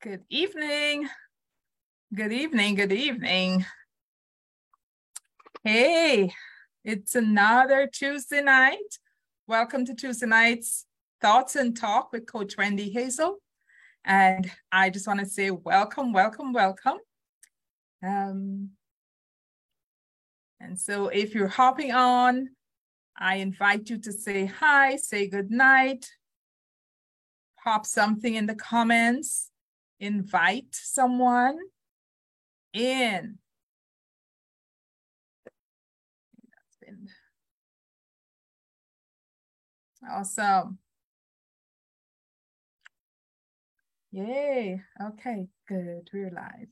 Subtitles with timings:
[0.00, 1.08] Good evening.
[2.14, 2.76] Good evening.
[2.76, 3.66] Good evening.
[5.64, 6.32] Hey,
[6.84, 8.78] it's another Tuesday night.
[9.48, 10.86] Welcome to Tuesday night's
[11.20, 13.38] Thoughts and Talk with Coach Wendy Hazel.
[14.04, 16.98] And I just want to say welcome, welcome, welcome.
[18.00, 18.68] Um,
[20.60, 22.50] and so if you're hopping on,
[23.16, 26.08] I invite you to say hi, say good night,
[27.64, 29.50] pop something in the comments
[30.00, 31.58] invite someone
[32.72, 33.38] in.
[40.08, 40.78] Awesome.
[44.12, 44.80] Yay.
[45.00, 46.08] Okay, good.
[46.12, 46.68] We're live.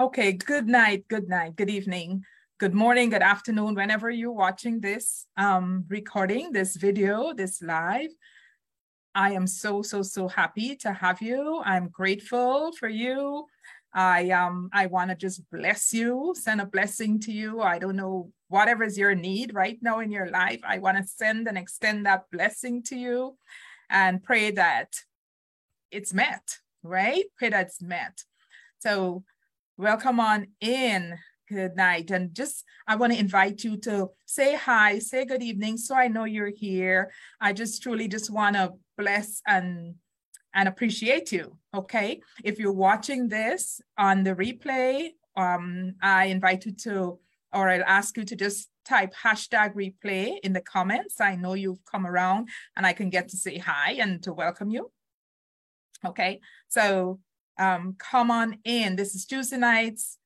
[0.00, 2.24] Okay, good night, good night, good evening
[2.62, 8.10] good morning, good afternoon, whenever you're watching this um, recording, this video, this live.
[9.16, 11.60] I am so, so, so happy to have you.
[11.64, 13.46] I'm grateful for you.
[13.92, 17.60] I um I want to just bless you, send a blessing to you.
[17.60, 20.60] I don't know whatever is your need right now in your life.
[20.62, 23.36] I want to send and extend that blessing to you
[23.90, 25.00] and pray that
[25.90, 27.24] it's met, right?
[27.36, 28.22] Pray that it's met.
[28.78, 29.24] So
[29.76, 31.18] welcome on in
[31.76, 32.10] night.
[32.10, 36.08] And just, I want to invite you to say hi, say good evening, so I
[36.08, 37.10] know you're here.
[37.40, 39.94] I just truly just want to bless and
[40.54, 41.56] and appreciate you.
[41.74, 42.20] Okay.
[42.44, 47.18] If you're watching this on the replay, um, I invite you to,
[47.52, 51.20] or I'll ask you to just type hashtag replay in the comments.
[51.20, 54.70] I know you've come around and I can get to say hi and to welcome
[54.70, 54.90] you.
[56.04, 56.40] Okay.
[56.68, 57.20] So
[57.58, 58.96] um, come on in.
[58.96, 60.18] This is Tuesday nights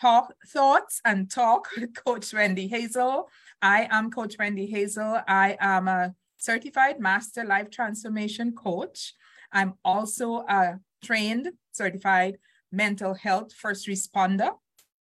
[0.00, 3.28] talk thoughts and talk with Coach Wendy Hazel.
[3.62, 5.20] I am Coach Wendy Hazel.
[5.26, 9.14] I am a certified master life transformation coach.
[9.52, 12.38] I'm also a trained certified
[12.72, 14.50] mental health first responder,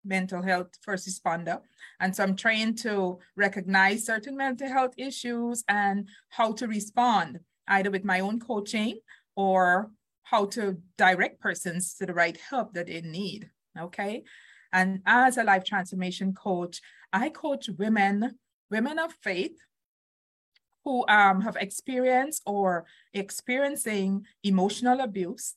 [0.03, 1.59] mental health first responder.
[1.99, 7.91] And so I'm trained to recognize certain mental health issues and how to respond, either
[7.91, 8.99] with my own coaching
[9.35, 9.91] or
[10.23, 13.49] how to direct persons to the right help that they need.
[13.77, 14.23] Okay.
[14.71, 16.81] And as a life transformation coach,
[17.11, 18.37] I coach women,
[18.69, 19.57] women of faith
[20.83, 25.55] who um, have experienced or experiencing emotional abuse,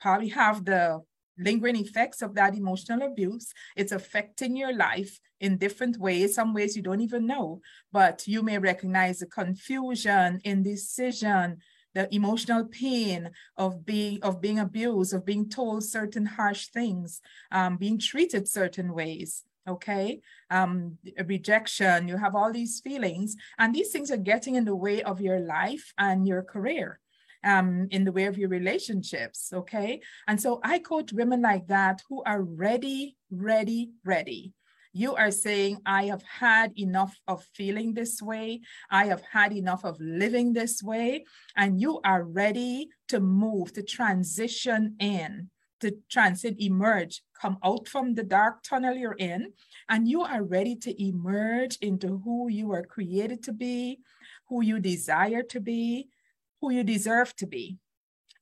[0.00, 1.00] probably have the
[1.38, 3.52] lingering effects of that emotional abuse.
[3.76, 7.60] It's affecting your life in different ways, some ways you don't even know,
[7.92, 11.58] but you may recognize the confusion, indecision,
[11.94, 17.76] the emotional pain of being of being abused, of being told certain harsh things, um,
[17.76, 19.44] being treated certain ways.
[19.66, 22.06] Okay, um, rejection.
[22.06, 25.40] You have all these feelings, and these things are getting in the way of your
[25.40, 27.00] life and your career.
[27.46, 29.52] Um, in the way of your relationships.
[29.52, 30.00] Okay.
[30.26, 34.54] And so I coach women like that who are ready, ready, ready
[34.94, 38.60] you are saying, I have had enough of feeling this way.
[38.90, 41.24] I have had enough of living this way.
[41.56, 45.50] And you are ready to move, to transition in,
[45.80, 49.52] to transit, emerge, come out from the dark tunnel you're in.
[49.88, 53.98] And you are ready to emerge into who you are created to be,
[54.48, 56.08] who you desire to be,
[56.60, 57.78] who you deserve to be.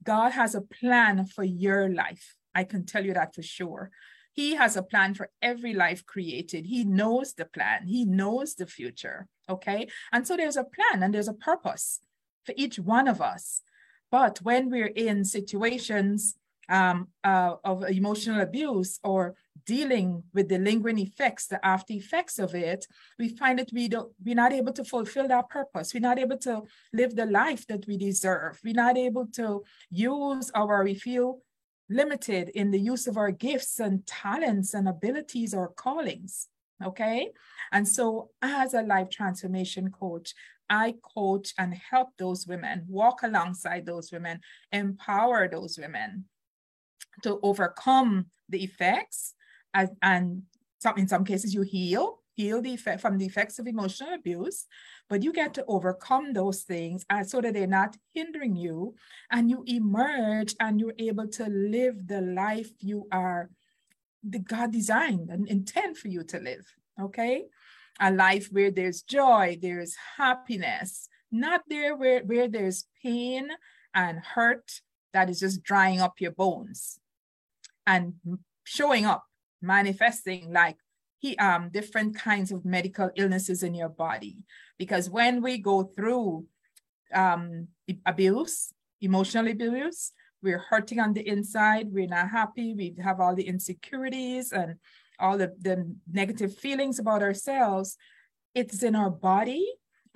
[0.05, 2.37] God has a plan for your life.
[2.55, 3.91] I can tell you that for sure.
[4.33, 6.67] He has a plan for every life created.
[6.67, 9.29] He knows the plan, He knows the future.
[9.49, 9.89] Okay.
[10.13, 12.01] And so there's a plan and there's a purpose
[12.45, 13.63] for each one of us.
[14.11, 16.37] But when we're in situations
[16.69, 19.35] um, uh, of emotional abuse or
[19.65, 22.87] dealing with the lingering effects, the after effects of it,
[23.19, 25.95] we find that we don't, we're not able to fulfill that purpose.
[25.95, 26.63] We're not able to
[26.93, 28.61] live the life that we deserve.
[28.65, 31.41] We're not able to use our, we feel
[31.89, 36.49] limited in the use of our gifts and talents and abilities or callings.
[36.85, 37.31] Okay.
[37.71, 40.35] And so, as a life transformation coach,
[40.69, 44.41] I coach and help those women, walk alongside those women,
[44.73, 46.25] empower those women
[47.23, 49.35] to overcome the effects.
[49.75, 50.43] And
[50.81, 54.67] some, in some cases, you heal heal the effect from the effects of emotional abuse,
[55.09, 58.95] but you get to overcome those things uh, so that they're not hindering you
[59.31, 63.51] and you emerge and you're able to live the life you are
[64.23, 66.67] the God designed and intend for you to live.
[67.01, 67.47] Okay.
[68.01, 73.49] A life where there's joy, there's happiness, not there where, where there's pain
[73.95, 74.81] and hurt
[75.13, 76.99] that is just drying up your bones
[77.87, 78.15] and
[78.65, 79.25] showing up,
[79.61, 80.77] manifesting like
[81.23, 84.39] he, um, different kinds of medical illnesses in your body.
[84.77, 86.47] Because when we go through
[87.15, 87.69] um,
[88.05, 90.11] abuse, emotional abuse,
[90.43, 94.75] we're hurting on the inside, we're not happy, we have all the insecurities and
[95.21, 97.97] all the, the negative feelings about ourselves.
[98.53, 99.65] It's in our body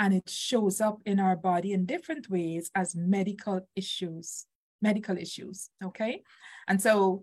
[0.01, 4.47] and it shows up in our body in different ways as medical issues,
[4.83, 6.25] medical issues, okay?
[6.67, 7.23] And so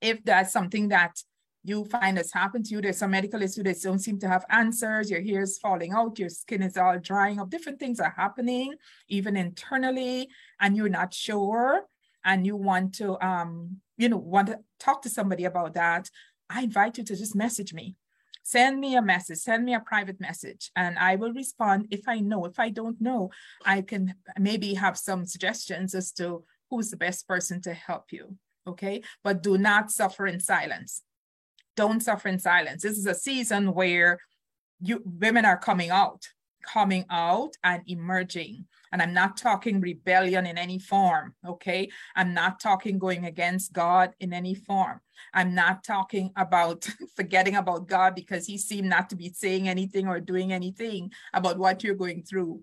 [0.00, 1.22] if that's something that
[1.64, 2.80] you find this happened to you.
[2.80, 5.10] There's some medical issues that don't seem to have answers.
[5.10, 6.18] Your hair is falling out.
[6.18, 7.50] Your skin is all drying up.
[7.50, 8.74] Different things are happening,
[9.08, 10.28] even internally,
[10.60, 11.82] and you're not sure.
[12.24, 16.08] And you want to, um, you know, want to talk to somebody about that.
[16.50, 17.96] I invite you to just message me.
[18.42, 19.38] Send me a message.
[19.38, 22.44] Send me a private message, and I will respond if I know.
[22.44, 23.30] If I don't know,
[23.64, 28.36] I can maybe have some suggestions as to who's the best person to help you.
[28.66, 31.02] Okay, but do not suffer in silence
[31.76, 32.82] don't suffer in silence.
[32.82, 34.18] This is a season where
[34.80, 36.26] you women are coming out,
[36.66, 38.66] coming out and emerging.
[38.90, 41.88] And I'm not talking rebellion in any form, okay?
[42.14, 45.00] I'm not talking going against God in any form.
[45.32, 46.86] I'm not talking about
[47.16, 51.58] forgetting about God because he seemed not to be saying anything or doing anything about
[51.58, 52.62] what you're going through.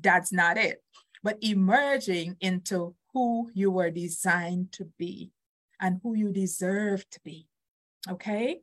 [0.00, 0.82] That's not it.
[1.22, 5.30] But emerging into who you were designed to be
[5.80, 7.46] and who you deserve to be
[8.08, 8.60] okay?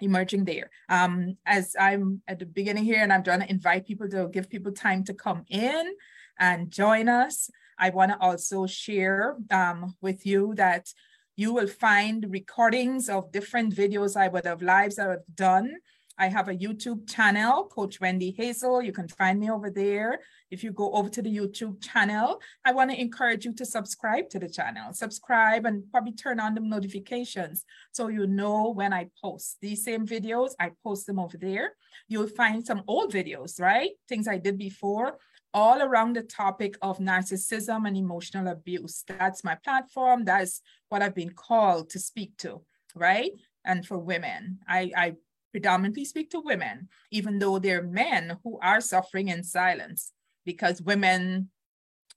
[0.00, 0.70] Emerging there.
[0.88, 4.48] Um, as I'm at the beginning here and I'm trying to invite people to give
[4.48, 5.94] people time to come in
[6.38, 10.92] and join us, I want to also share um, with you that
[11.36, 15.76] you will find recordings of different videos I would have lives I have done
[16.18, 18.82] I have a YouTube channel, Coach Wendy Hazel.
[18.82, 20.18] You can find me over there.
[20.50, 24.30] If you go over to the YouTube channel, I want to encourage you to subscribe
[24.30, 24.92] to the channel.
[24.92, 29.58] Subscribe and probably turn on the notifications so you know when I post.
[29.60, 31.74] These same videos, I post them over there.
[32.08, 33.90] You'll find some old videos, right?
[34.08, 35.18] Things I did before
[35.54, 39.04] all around the topic of narcissism and emotional abuse.
[39.06, 40.24] That's my platform.
[40.24, 42.62] That's what I've been called to speak to,
[42.94, 43.32] right?
[43.64, 45.14] And for women, I, I
[45.50, 50.12] predominantly speak to women, even though there are men who are suffering in silence
[50.48, 51.50] because women,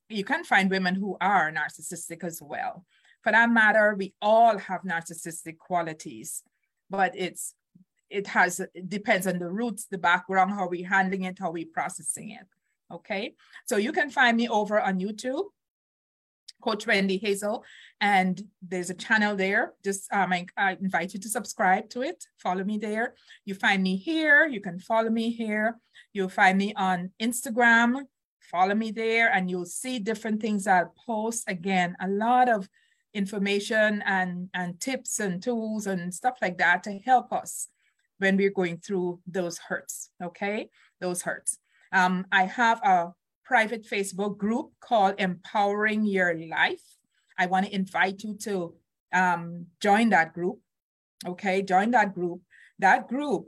[0.07, 2.85] you can find women who are narcissistic as well.
[3.23, 6.41] For that matter, we all have narcissistic qualities,
[6.89, 7.53] but it's
[8.09, 11.73] it has it depends on the roots, the background, how we're handling it, how we're
[11.73, 12.47] processing it.
[12.89, 13.35] Okay,
[13.65, 15.47] so you can find me over on YouTube
[16.61, 17.65] Coach Wendy Hazel,
[17.99, 19.73] and there's a channel there.
[19.83, 22.23] Just um, I, I, invite you to subscribe to it.
[22.37, 23.15] Follow me there.
[23.43, 24.47] You find me here.
[24.47, 25.77] You can follow me here.
[26.13, 28.05] You'll find me on Instagram.
[28.51, 31.45] Follow me there, and you'll see different things I'll post.
[31.47, 32.67] Again, a lot of
[33.13, 37.69] information and and tips and tools and stuff like that to help us
[38.19, 40.11] when we're going through those hurts.
[40.21, 40.69] Okay,
[40.99, 41.59] those hurts.
[41.93, 43.13] Um, I have a
[43.45, 46.83] private Facebook group called Empowering Your Life.
[47.37, 48.75] I want to invite you to
[49.13, 50.59] um, join that group.
[51.25, 52.41] Okay, join that group.
[52.79, 53.47] That group,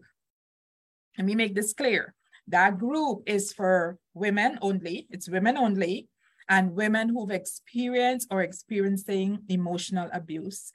[1.17, 2.13] let me make this clear.
[2.47, 6.07] That group is for women only, it's women only,
[6.49, 10.71] and women who've experienced or experiencing emotional abuse,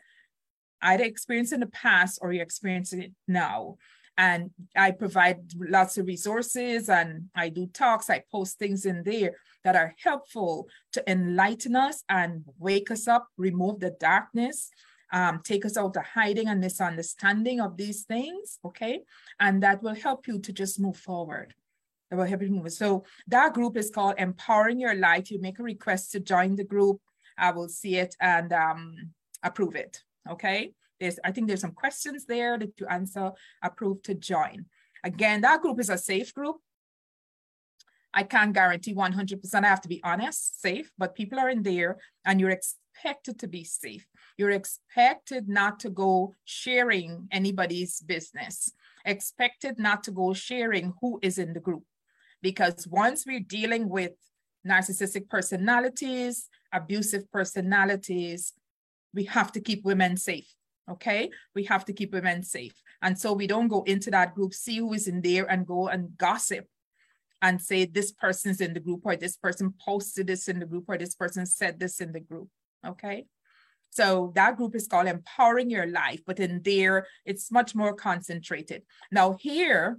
[0.83, 3.77] either experienced in the past or you're experiencing it now.
[4.17, 9.37] And I provide lots of resources and I do talks, I post things in there
[9.63, 14.71] that are helpful to enlighten us and wake us up, remove the darkness,
[15.13, 19.01] um, take us out of hiding and misunderstanding of these things, okay?
[19.41, 21.55] And that will help you to just move forward.
[22.11, 22.73] That will help you move.
[22.73, 25.31] So that group is called Empowering Your Life.
[25.31, 27.01] You make a request to join the group.
[27.37, 29.11] I will see it and um,
[29.43, 30.73] approve it, okay?
[31.01, 33.31] There's, I think there's some questions there that you answer,
[33.63, 34.67] approve to join.
[35.05, 36.57] Again, that group is a safe group.
[38.13, 41.99] I can't guarantee 100%, I have to be honest, safe, but people are in there
[42.25, 44.07] and you're expected to be safe.
[44.39, 48.73] You're expected not to go sharing anybody's business,
[49.05, 51.83] expected not to go sharing who is in the group.
[52.41, 54.13] Because once we're dealing with
[54.67, 58.55] narcissistic personalities, abusive personalities,
[59.13, 60.49] we have to keep women safe
[60.91, 61.31] okay?
[61.55, 62.73] We have to keep women safe.
[63.03, 65.89] And so we don't go into that group see who is in there and go
[65.89, 66.67] and gossip
[67.41, 70.85] and say this person's in the group or this person posted this in the group
[70.89, 72.49] or this person said this in the group
[72.87, 73.27] okay
[73.91, 78.83] so that group is called empowering your life but in there it's much more concentrated.
[79.11, 79.99] Now here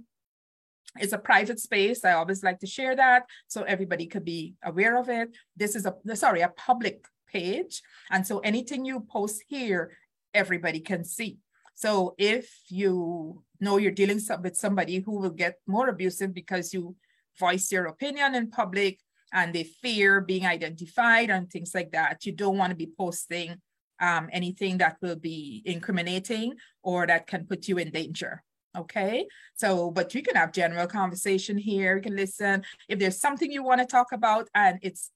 [1.00, 2.04] is a private space.
[2.04, 5.36] I always like to share that so everybody could be aware of it.
[5.56, 7.82] This is a sorry a public page.
[8.10, 9.92] And so anything you post here
[10.34, 11.38] everybody can see.
[11.74, 16.96] So if you know you're dealing with somebody who will get more abusive because you
[17.38, 18.98] voice your opinion in public
[19.32, 23.56] and they fear being identified and things like that, you don't want to be posting
[24.00, 28.42] um, anything that will be incriminating or that can put you in danger.
[28.76, 31.96] Okay, so but you can have general conversation here.
[31.96, 32.62] You can listen.
[32.88, 35.10] If there's something you want to talk about and it's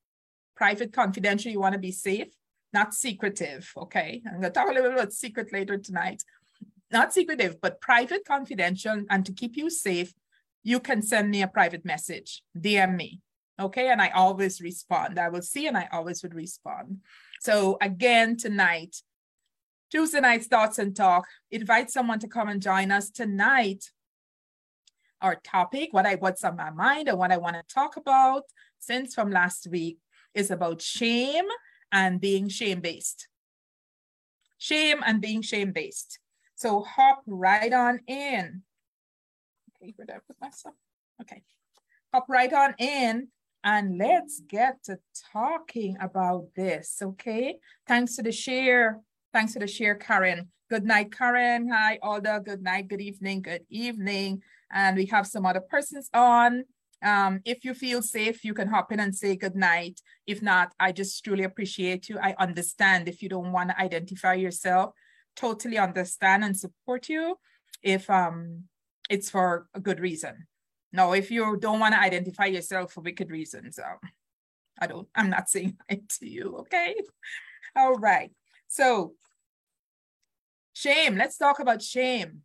[0.56, 2.28] private, confidential, you want to be safe,
[2.72, 3.70] not secretive.
[3.76, 6.24] Okay, I'm to talk a little bit about secret later tonight.
[6.90, 10.12] Not secretive, but private, confidential, and to keep you safe,
[10.64, 13.20] you can send me a private message, DM me.
[13.60, 15.18] Okay, and I always respond.
[15.18, 16.98] I will see and I always would respond.
[17.44, 19.02] So again, tonight,
[19.90, 21.26] Tuesday night's Thoughts and Talk.
[21.50, 23.90] Invite someone to come and join us tonight.
[25.20, 28.44] Our topic, what I what's on my mind and what I want to talk about
[28.78, 29.98] since from last week
[30.32, 31.44] is about shame
[31.92, 33.28] and being shame-based.
[34.56, 36.18] Shame and being shame-based.
[36.54, 38.62] So hop right on in.
[39.82, 40.76] Okay, where did I put myself?
[41.20, 41.42] Okay.
[42.14, 43.28] Hop right on in
[43.64, 44.98] and let's get to
[45.32, 47.56] talking about this, okay?
[47.88, 49.00] Thanks to the share.
[49.32, 50.50] Thanks to the share, Karen.
[50.68, 51.70] Good night, Karen.
[51.70, 52.42] Hi, Alda.
[52.44, 54.42] Good night, good evening, good evening.
[54.70, 56.64] And we have some other persons on.
[57.02, 60.00] Um, if you feel safe, you can hop in and say good night.
[60.26, 62.18] If not, I just truly appreciate you.
[62.18, 64.92] I understand if you don't want to identify yourself,
[65.36, 67.36] totally understand and support you
[67.82, 68.64] if um,
[69.08, 70.46] it's for a good reason.
[70.94, 73.98] No, if you don't want to identify yourself for wicked reasons, um,
[74.80, 76.94] I don't, I'm not saying that to you, okay?
[77.74, 78.30] All right.
[78.68, 79.14] So
[80.72, 82.42] shame, let's talk about shame.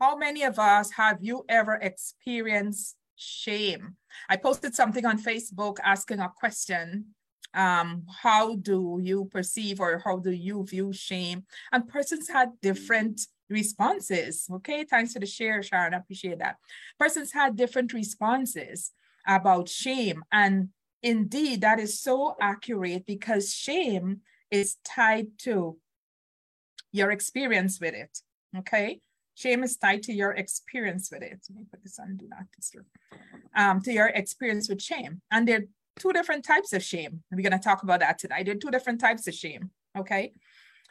[0.00, 3.96] How many of us have you ever experienced shame?
[4.26, 7.14] I posted something on Facebook asking a question.
[7.52, 11.44] Um, how do you perceive or how do you view shame?
[11.70, 13.20] And persons had different
[13.52, 14.46] responses.
[14.50, 15.94] Okay, thanks for the share, Sharon.
[15.94, 16.56] I appreciate that.
[16.98, 18.90] Persons had different responses
[19.26, 20.22] about shame.
[20.32, 20.70] And
[21.02, 25.78] indeed, that is so accurate because shame is tied to
[26.92, 28.18] your experience with it.
[28.56, 29.00] Okay.
[29.34, 31.40] Shame is tied to your experience with it.
[31.48, 32.84] Let me put this on do not disturb.
[33.56, 35.22] Um, to your experience with shame.
[35.30, 35.64] And there are
[35.98, 37.22] two different types of shame.
[37.30, 38.42] We're going to talk about that today.
[38.42, 39.70] There are two different types of shame.
[39.96, 40.32] Okay.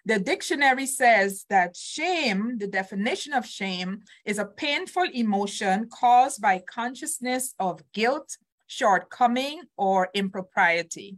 [0.05, 6.63] The dictionary says that shame, the definition of shame, is a painful emotion caused by
[6.67, 11.17] consciousness of guilt, shortcoming, or impropriety,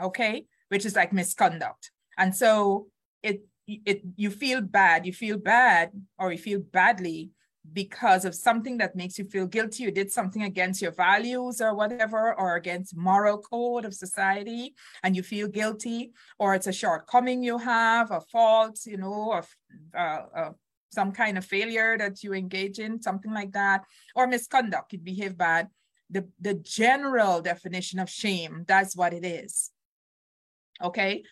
[0.00, 1.90] okay, which is like misconduct.
[2.18, 2.88] And so
[3.22, 7.30] it, it you feel bad, you feel bad, or you feel badly
[7.72, 9.82] because of something that makes you feel guilty.
[9.82, 15.16] You did something against your values or whatever or against moral code of society and
[15.16, 19.44] you feel guilty or it's a shortcoming you have a fault you know or
[19.96, 20.50] uh, uh,
[20.90, 23.84] some kind of failure that you engage in something like that
[24.14, 24.92] or misconduct.
[24.92, 25.68] You behave bad.
[26.10, 29.70] The, the general definition of shame that's what it is.
[30.82, 31.22] Okay?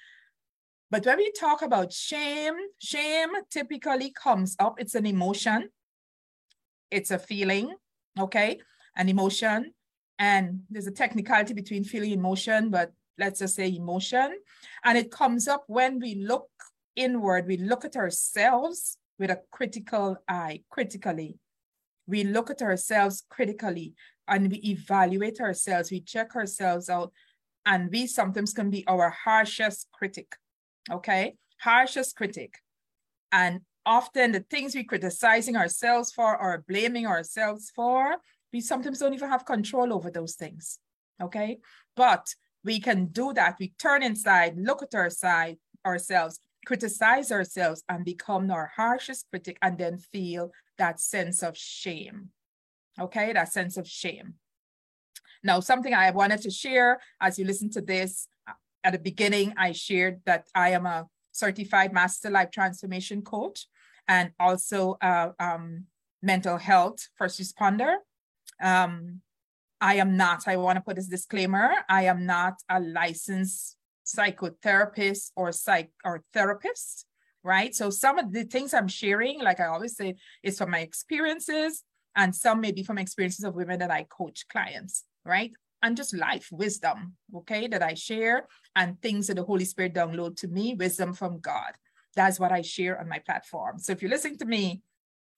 [0.90, 5.70] But when we talk about shame shame typically comes up it's an emotion
[6.90, 7.74] it's a feeling,
[8.18, 8.58] okay,
[8.96, 9.72] an emotion.
[10.18, 14.38] And there's a technicality between feeling emotion, but let's just say emotion.
[14.84, 16.48] And it comes up when we look
[16.94, 21.38] inward, we look at ourselves with a critical eye, critically.
[22.06, 23.94] We look at ourselves critically
[24.28, 27.12] and we evaluate ourselves, we check ourselves out,
[27.64, 30.36] and we sometimes can be our harshest critic.
[30.90, 32.58] Okay, harshest critic.
[33.32, 38.16] And often the things we're criticizing ourselves for or blaming ourselves for,
[38.52, 40.78] we sometimes don't even have control over those things.
[41.22, 41.60] Okay.
[41.96, 43.56] But we can do that.
[43.60, 49.56] We turn inside, look at our side, ourselves, criticize ourselves, and become our harshest critic,
[49.62, 52.30] and then feel that sense of shame.
[53.00, 54.34] Okay, that sense of shame.
[55.44, 58.26] Now, something I wanted to share as you listen to this
[58.82, 63.66] at the beginning, I shared that I am a certified master life transformation coach
[64.08, 65.84] and also uh, um,
[66.22, 67.96] mental health first responder.
[68.60, 69.20] Um,
[69.80, 75.32] I am not, I want to put this disclaimer, I am not a licensed psychotherapist
[75.36, 77.06] or psych or therapist,
[77.42, 77.74] right?
[77.74, 81.82] So some of the things I'm sharing, like I always say, is from my experiences
[82.14, 85.52] and some maybe from experiences of women that I coach clients, right?
[85.82, 90.36] And just life wisdom, okay, that I share and things that the Holy Spirit download
[90.38, 91.72] to me, wisdom from God.
[92.16, 93.78] That's what I share on my platform.
[93.78, 94.82] So if you're listening to me,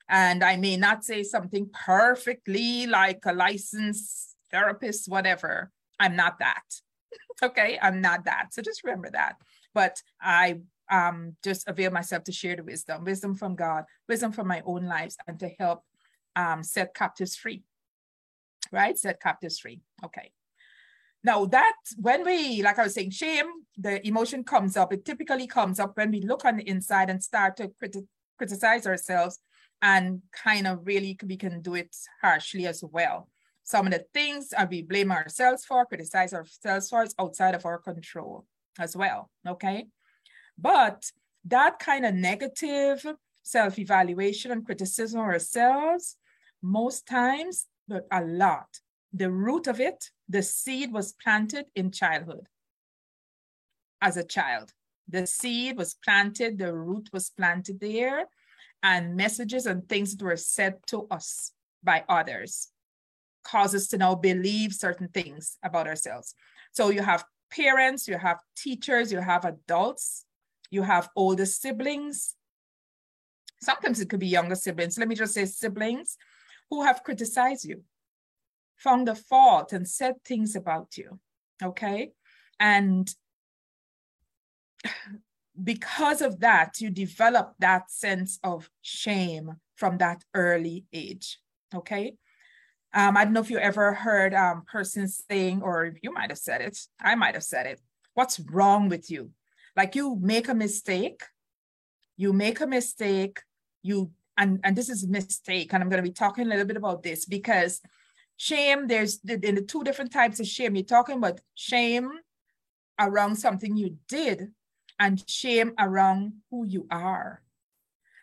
[0.08, 5.70] and I may not say something perfectly like a licensed therapist, whatever,
[6.00, 6.62] I'm not that.
[7.42, 8.54] okay, I'm not that.
[8.54, 9.34] So just remember that.
[9.74, 14.48] But I um, just avail myself to share the wisdom, wisdom from God, wisdom from
[14.48, 15.82] my own lives, and to help
[16.36, 17.64] um, set captives free.
[18.72, 18.96] Right?
[18.96, 19.80] Set captives free.
[20.04, 20.30] Okay.
[21.24, 23.46] Now that when we, like I was saying, shame,
[23.76, 24.92] the emotion comes up.
[24.92, 28.06] It typically comes up when we look on the inside and start to criti-
[28.36, 29.38] criticize ourselves
[29.82, 33.28] and kind of really we can do it harshly as well.
[33.64, 37.66] Some of the things that we blame ourselves for, criticize ourselves for, is outside of
[37.66, 38.46] our control
[38.78, 39.30] as well.
[39.46, 39.86] Okay.
[40.56, 41.04] But
[41.44, 43.04] that kind of negative
[43.42, 46.16] self evaluation and criticism ourselves,
[46.62, 48.68] most times, but a lot,
[49.12, 52.48] the root of it, the seed was planted in childhood
[54.00, 54.72] as a child.
[55.08, 58.26] The seed was planted, the root was planted there,
[58.82, 62.70] and messages and things that were said to us by others
[63.44, 66.34] cause us to now believe certain things about ourselves.
[66.72, 70.26] So you have parents, you have teachers, you have adults,
[70.70, 72.34] you have older siblings.
[73.60, 74.98] Sometimes it could be younger siblings.
[74.98, 76.16] Let me just say siblings
[76.70, 77.82] who have criticized you,
[78.78, 81.18] found a fault, and said things about you.
[81.62, 82.12] Okay.
[82.58, 83.12] And
[85.62, 91.40] because of that, you develop that sense of shame from that early age.
[91.74, 92.14] Okay.
[92.94, 96.38] Um, I don't know if you ever heard um persons saying, or you might have
[96.38, 97.80] said it, I might have said it.
[98.14, 99.30] What's wrong with you?
[99.76, 101.22] Like you make a mistake,
[102.16, 103.40] you make a mistake,
[103.82, 106.76] you and and this is mistake, and I'm going to be talking a little bit
[106.76, 107.80] about this because
[108.38, 108.86] shame.
[108.86, 110.74] There's in the two different types of shame.
[110.74, 112.10] You're talking about shame
[112.98, 114.52] around something you did
[114.98, 117.42] and shame around who you are.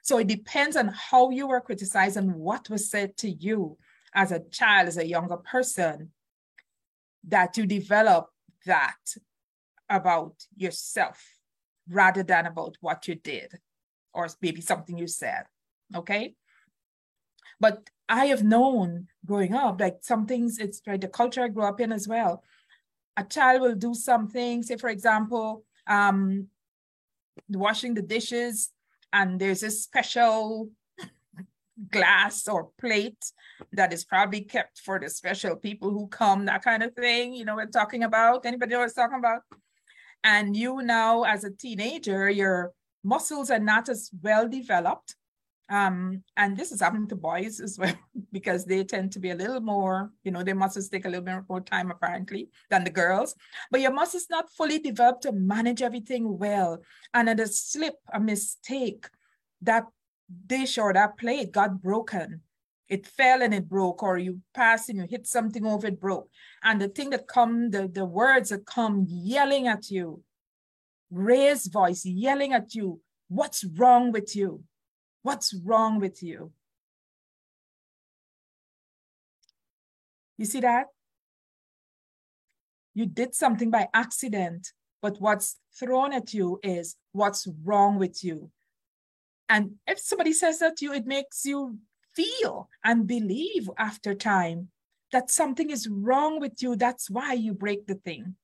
[0.02, 3.78] So it depends on how you were criticized and what was said to you
[4.14, 6.12] as a child, as a younger person,
[7.28, 8.30] that you develop
[8.66, 8.98] that
[9.90, 11.24] about yourself
[11.90, 13.52] rather than about what you did
[14.14, 15.44] or maybe something you said.
[15.94, 16.36] Okay.
[17.60, 21.64] But I have known growing up, like some things, it's right, the culture I grew
[21.64, 22.44] up in as well.
[23.18, 26.48] A child will do something, say, for example, um,
[27.50, 28.72] washing the dishes,
[29.14, 30.70] and there's a special
[31.92, 33.32] glass or plate
[33.74, 37.34] that is probably kept for the special people who come, that kind of thing.
[37.34, 38.46] You know, we're talking about.
[38.46, 39.42] Anybody know what I'm talking about?
[40.24, 45.16] And you now, as a teenager, your muscles are not as well developed.
[45.68, 47.96] Um, and this is happening to boys as well,
[48.32, 51.26] because they tend to be a little more, you know, their muscles take a little
[51.26, 53.36] bit more time apparently than the girls.
[53.72, 56.82] But your muscles not fully developed to manage everything well.
[57.14, 59.08] And at a slip, a mistake,
[59.62, 59.86] that
[60.46, 62.42] dish or that plate got broken.
[62.88, 66.30] It fell and it broke, or you pass and you hit something over, it broke.
[66.64, 70.22] And the thing that come, the, the words that come yelling at you,
[71.10, 74.64] raised voice yelling at you, what's wrong with you?
[75.26, 76.52] What's wrong with you?
[80.38, 80.86] You see that?
[82.94, 88.52] You did something by accident, but what's thrown at you is what's wrong with you.
[89.50, 91.80] And if somebody says that to you, it makes you
[92.16, 94.68] feel and believe after time
[95.12, 96.76] that something is wrong with you.
[96.76, 98.36] That's why you break the thing.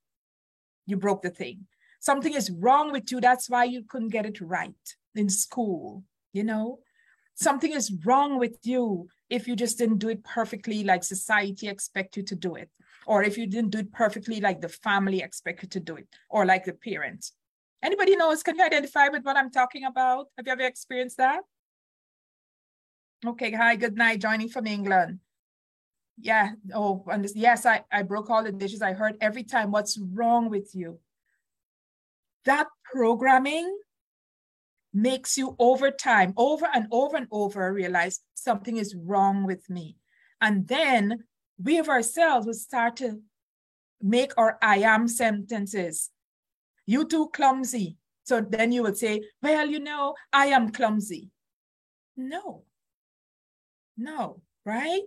[0.88, 1.68] You broke the thing.
[2.00, 3.22] Something is wrong with you.
[3.22, 6.06] That's why you couldn't get it right in school.
[6.34, 6.80] You know,
[7.36, 12.18] something is wrong with you if you just didn't do it perfectly like society expect
[12.18, 12.70] you to do it,
[13.06, 16.08] or if you didn't do it perfectly like the family expect you to do it,
[16.30, 17.34] or like the parents.
[17.84, 20.28] Anybody knows, can you identify with what I'm talking about?
[20.38, 21.42] Have you ever experienced that?
[23.26, 25.20] Okay, hi, good night, joining from England.
[26.18, 28.82] Yeah, oh, and this, yes, I, I broke all the dishes.
[28.82, 31.00] I heard every time, what's wrong with you?
[32.46, 33.76] That programming
[34.94, 39.96] makes you over time, over and over and over, realize something is wrong with me.
[40.42, 41.24] And then
[41.64, 43.22] we of ourselves will start to
[44.02, 46.10] make our I am sentences
[46.86, 47.98] you too clumsy.
[48.24, 51.30] So then you would say, well, you know, I am clumsy.
[52.18, 52.64] No,
[53.98, 55.02] no, right?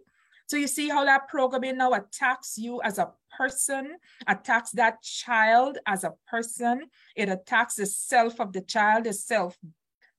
[0.47, 5.79] So you see how that programming now attacks you as a person, attacks that child
[5.87, 6.87] as a person.
[7.17, 9.57] It attacks the self of the child, the self,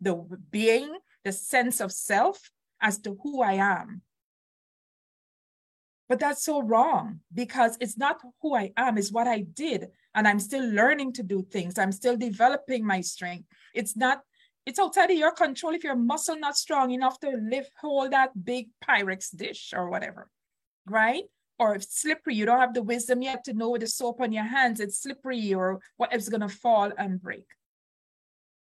[0.01, 0.15] the
[0.49, 4.01] being, the sense of self as to who I am.
[6.09, 10.27] But that's so wrong because it's not who I am, it's what I did and
[10.27, 11.77] I'm still learning to do things.
[11.77, 13.45] I'm still developing my strength.
[13.73, 14.21] It's not,
[14.65, 18.31] it's outside of your control if your muscle not strong enough to lift, hold that
[18.43, 20.29] big Pyrex dish or whatever,
[20.87, 21.23] right?
[21.57, 24.33] Or if slippery, you don't have the wisdom yet to know with the soap on
[24.33, 27.45] your hands, it's slippery or whatever's gonna fall and break.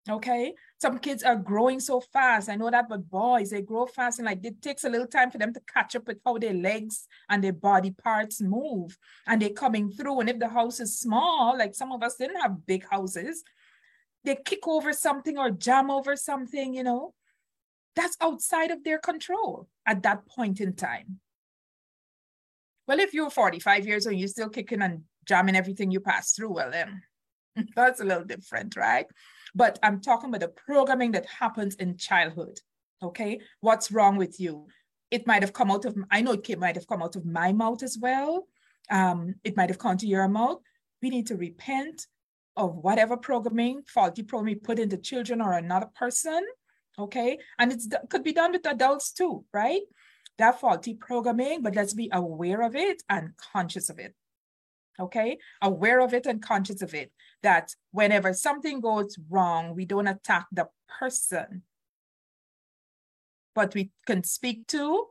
[0.08, 0.52] Okay.
[0.82, 2.50] Some kids are growing so fast.
[2.50, 5.30] I know that, but boys, they grow fast and like it takes a little time
[5.30, 9.40] for them to catch up with how their legs and their body parts move and
[9.40, 10.20] they're coming through.
[10.20, 13.42] And if the house is small, like some of us didn't have big houses,
[14.24, 17.14] they kick over something or jam over something, you know,
[17.94, 21.20] that's outside of their control at that point in time.
[22.86, 26.52] Well, if you're 45 years old, you're still kicking and jamming everything you pass through,
[26.52, 27.02] well, then
[27.76, 29.06] that's a little different, right?
[29.54, 32.58] But I'm talking about the programming that happens in childhood.
[33.02, 33.40] Okay.
[33.60, 34.66] What's wrong with you?
[35.10, 37.52] It might have come out of, I know it might have come out of my
[37.52, 38.48] mouth as well.
[38.90, 40.60] Um, it might have come to your mouth.
[41.00, 42.06] We need to repent
[42.56, 46.44] of whatever programming, faulty programming put into children or another person.
[46.98, 47.38] Okay.
[47.58, 49.82] And it could be done with adults too, right?
[50.38, 54.14] That faulty programming, but let's be aware of it and conscious of it
[55.00, 57.10] okay aware of it and conscious of it
[57.42, 60.68] that whenever something goes wrong we don't attack the
[61.00, 61.62] person
[63.54, 65.06] but we can speak to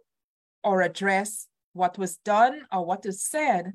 [0.63, 3.73] or address what was done or what is said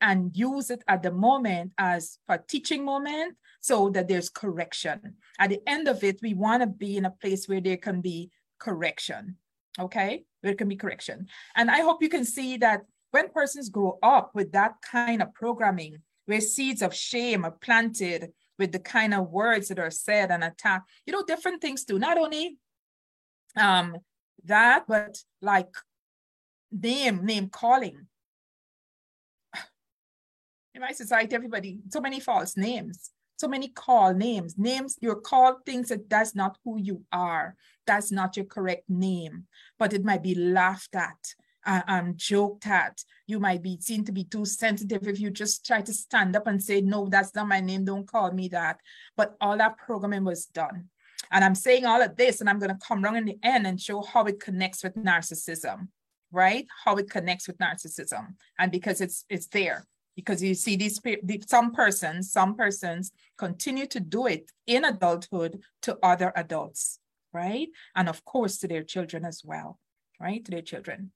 [0.00, 5.50] and use it at the moment as a teaching moment so that there's correction at
[5.50, 8.30] the end of it we want to be in a place where there can be
[8.58, 9.36] correction
[9.78, 11.26] okay there can be correction
[11.56, 12.82] and i hope you can see that
[13.14, 18.32] when persons grow up with that kind of programming, where seeds of shame are planted
[18.58, 21.96] with the kind of words that are said and attacked, you know, different things too.
[21.96, 22.58] Not only
[23.56, 23.98] um,
[24.46, 25.72] that, but like
[26.72, 28.08] name, name calling.
[30.74, 35.64] In my society, everybody, so many false names, so many call names, names, you're called
[35.64, 37.54] things that that's not who you are.
[37.86, 39.44] That's not your correct name,
[39.78, 41.34] but it might be laughed at
[41.64, 43.04] uh, um, joked at.
[43.28, 46.48] You might be seen to be too sensitive if you just try to stand up
[46.48, 48.80] and say, no, that's not my name, don't call me that.
[49.16, 50.88] But all that programming was done.
[51.30, 53.66] And I'm saying all of this, and I'm going to come around in the end
[53.66, 55.88] and show how it connects with narcissism,
[56.32, 56.66] right?
[56.84, 58.34] How it connects with narcissism.
[58.58, 59.86] And because it's it's there.
[60.16, 61.00] Because you see these
[61.48, 67.00] some persons, some persons continue to do it in adulthood to other adults,
[67.32, 67.68] right?
[67.96, 69.78] And of course to their children as well,
[70.20, 70.44] right?
[70.44, 71.10] To their children.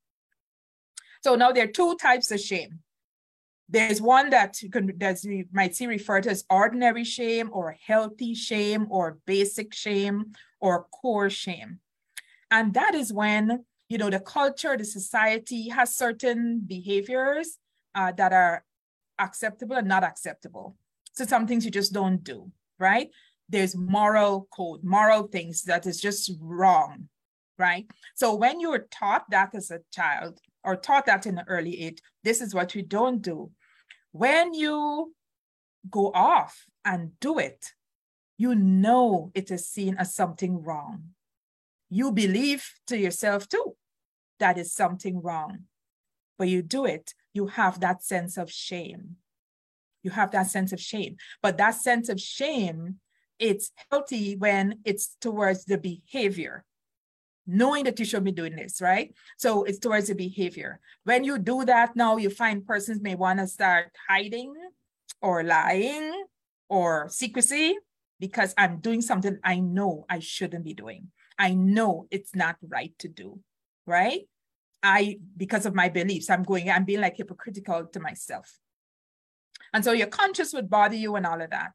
[1.22, 2.80] So now there are two types of shame.
[3.68, 7.76] There's one that you can, that you might see referred to as ordinary shame or
[7.86, 11.80] healthy shame or basic shame or core shame.
[12.50, 17.58] And that is when, you know, the culture, the society has certain behaviors
[17.94, 18.64] uh, that are
[19.18, 20.76] acceptable and not acceptable.
[21.12, 23.08] So some things you just don't do, right?
[23.48, 27.08] There's moral code, moral things that is just wrong,
[27.58, 27.86] right?
[28.14, 31.98] So when you're taught that as a child, or taught that in the early age,
[32.24, 33.50] this is what you don't do.
[34.12, 35.14] When you
[35.88, 37.72] go off and do it,
[38.36, 41.04] you know it is seen as something wrong.
[41.90, 43.76] You believe to yourself too
[44.38, 45.64] that is something wrong,
[46.38, 49.16] but you do it, you have that sense of shame.
[50.02, 51.16] You have that sense of shame.
[51.42, 52.96] But that sense of shame,
[53.38, 56.64] it's healthy when it's towards the behavior
[57.48, 59.14] knowing that you should be doing this, right?
[59.38, 60.78] So it's towards the behavior.
[61.04, 64.54] When you do that now, you find persons may want to start hiding
[65.22, 66.12] or lying
[66.68, 67.78] or secrecy
[68.20, 71.08] because I'm doing something I know I shouldn't be doing.
[71.38, 73.40] I know it's not right to do,
[73.86, 74.28] right?
[74.82, 78.58] I, because of my beliefs, I'm going, I'm being like hypocritical to myself.
[79.72, 81.72] And so your conscience would bother you and all of that.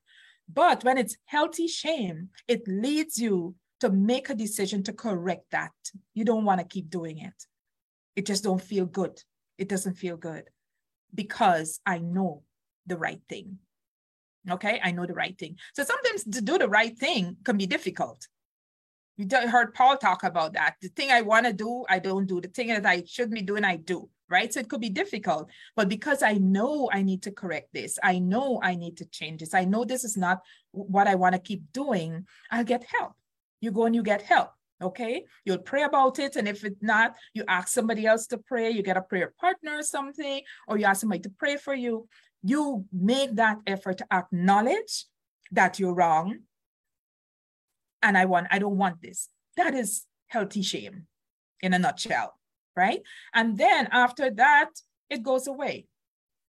[0.51, 5.71] But when it's healthy shame, it leads you to make a decision to correct that.
[6.13, 7.33] You don't want to keep doing it.
[8.15, 9.21] It just don't feel good.
[9.57, 10.45] It doesn't feel good
[11.13, 12.43] because I know
[12.87, 13.59] the right thing.
[14.49, 15.57] Okay, I know the right thing.
[15.73, 18.27] So sometimes to do the right thing can be difficult.
[19.17, 20.75] You heard Paul talk about that.
[20.81, 22.41] The thing I want to do, I don't do.
[22.41, 24.09] The thing that I should be doing, I do.
[24.29, 24.51] Right.
[24.51, 25.49] So it could be difficult.
[25.75, 29.41] But because I know I need to correct this, I know I need to change
[29.41, 33.13] this, I know this is not what I want to keep doing, I'll get help
[33.63, 34.51] you go and you get help.
[34.81, 36.35] Okay, you'll pray about it.
[36.35, 39.77] And if it's not, you ask somebody else to pray, you get a prayer partner
[39.77, 42.09] or something, or you ask somebody to pray for you.
[42.43, 45.05] You make that effort to acknowledge
[45.53, 46.39] that you're wrong.
[48.03, 49.29] And I want, I don't want this.
[49.57, 51.07] That is healthy shame
[51.61, 52.37] in a nutshell,
[52.75, 53.01] right?
[53.33, 54.69] And then after that,
[55.09, 55.87] it goes away.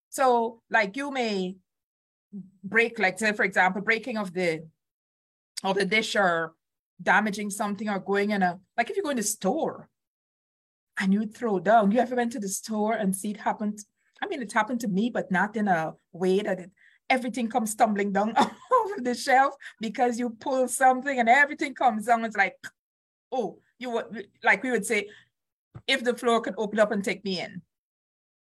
[0.10, 1.56] So, like you may
[2.64, 4.64] break, like say, for example, breaking of the
[5.64, 6.54] of the dish or
[7.02, 9.90] damaging something or going in a like if you go in the store
[11.00, 13.76] and you throw down you ever went to the store and see it happen
[14.22, 16.72] i mean it happened to me but not in a way that it,
[17.10, 18.34] everything comes tumbling down
[18.98, 22.26] the shelf because you pull something and everything comes down.
[22.26, 22.56] It's like,
[23.32, 25.10] oh, you would like we would say,
[25.88, 27.62] if the floor could open up and take me in.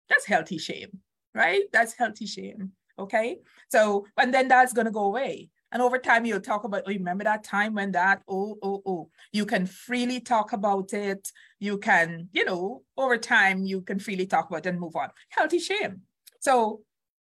[0.09, 0.99] That's healthy shame,
[1.33, 1.63] right?
[1.73, 2.71] That's healthy shame.
[2.99, 3.39] Okay.
[3.69, 5.49] So, and then that's to go away.
[5.71, 9.09] And over time, you'll talk about, oh, remember that time when that, oh, oh, oh.
[9.33, 11.29] You can freely talk about it.
[11.59, 15.09] You can, you know, over time, you can freely talk about it and move on.
[15.29, 16.03] Healthy shame.
[16.39, 16.81] So,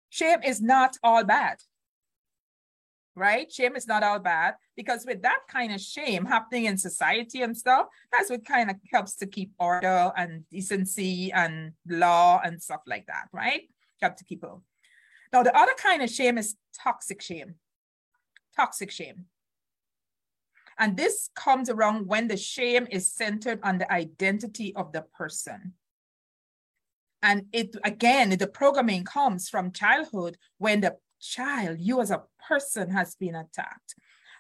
[0.10, 1.58] shame is not all bad
[3.22, 3.52] right?
[3.52, 7.56] Shame is not all bad because with that kind of shame happening in society and
[7.56, 12.82] stuff, that's what kind of helps to keep order and decency and law and stuff
[12.88, 13.62] like that, right?
[14.02, 14.44] Help to keep.
[15.32, 17.54] Now, the other kind of shame is toxic shame.
[18.56, 19.26] Toxic shame.
[20.80, 25.74] And this comes around when the shame is centered on the identity of the person.
[27.22, 32.90] And it again, the programming comes from childhood when the child, you as a person
[32.92, 33.96] has been attacked.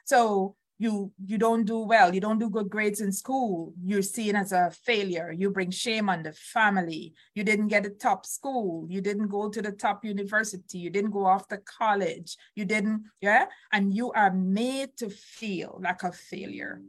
[0.06, 4.36] So you you don't do well, you don't do good grades in school, you're seen
[4.36, 8.88] as a failure, you bring shame on the family, you didn't get a top school,
[8.89, 13.04] you didn't go to the top university, you didn't go off to college, you didn't,
[13.22, 16.82] yeah, and you are made to feel like a failure.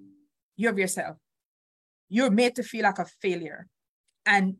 [0.57, 1.19] You of yourself.
[2.09, 3.69] You're made to feel like a failure.
[4.25, 4.57] And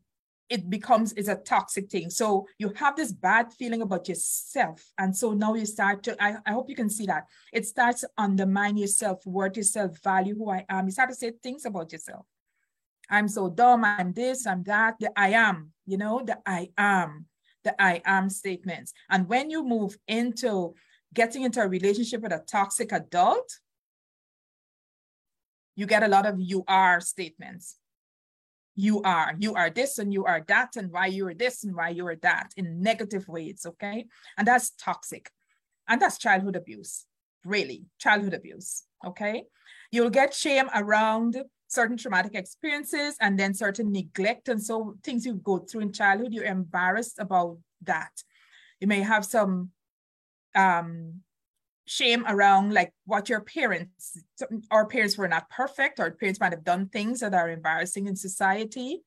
[0.53, 2.11] it becomes is a toxic thing.
[2.11, 4.85] So you have this bad feeling about yourself.
[4.99, 7.25] And so now you start to, I, I hope you can see that.
[7.51, 10.85] It starts to undermine yourself, worth your self-value, who I am.
[10.85, 12.27] You start to say things about yourself.
[13.09, 17.25] I'm so dumb, I'm this, I'm that, the I am, you know, the I am,
[17.63, 18.93] the I am statements.
[19.09, 20.75] And when you move into
[21.15, 23.59] getting into a relationship with a toxic adult,
[25.75, 27.77] you get a lot of you are statements
[28.75, 31.75] you are you are this and you are that and why you are this and
[31.75, 34.05] why you are that in negative ways okay?
[34.37, 35.29] And that's toxic.
[35.87, 37.05] And that's childhood abuse
[37.45, 39.43] really childhood abuse okay?
[39.91, 45.35] You'll get shame around certain traumatic experiences and then certain neglect and so things you
[45.35, 48.11] go through in childhood you're embarrassed about that.
[48.79, 49.69] You may have some
[50.55, 51.22] um
[51.85, 54.17] shame around like what your parents
[54.71, 58.15] our parents were not perfect our parents might have done things that are embarrassing in
[58.15, 59.01] society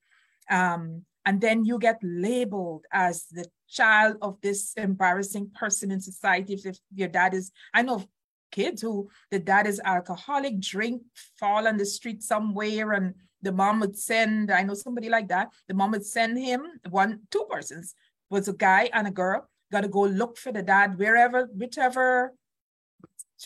[0.51, 6.53] um, and then you get labeled as the child of this embarrassing person in society
[6.55, 8.05] if, if your dad is i know
[8.53, 11.03] kids who the dad is alcoholic drink
[11.39, 15.49] fall on the street somewhere and the mom would send i know somebody like that
[15.69, 17.95] the mom would send him one two persons.
[18.29, 22.33] Was a guy and a girl got to go look for the dad wherever whichever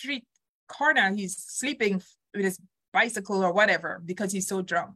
[0.00, 0.26] street
[0.66, 2.02] corner, he's sleeping
[2.34, 2.58] with his
[2.92, 4.94] bicycle or whatever because he's so drunk.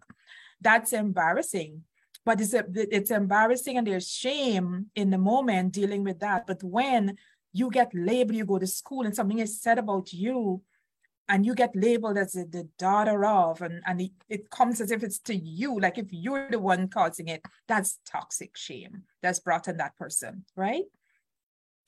[0.60, 1.82] That's embarrassing.
[2.26, 6.46] But it's, a, it's embarrassing and there's shame in the moment dealing with that.
[6.46, 7.16] But when
[7.52, 10.62] you get labeled, you go to school and something is said about you,
[11.28, 15.02] and you get labeled as the daughter of, and, and it, it comes as if
[15.02, 19.68] it's to you, like if you're the one causing it, that's toxic shame that's brought
[19.68, 20.84] on that person, right?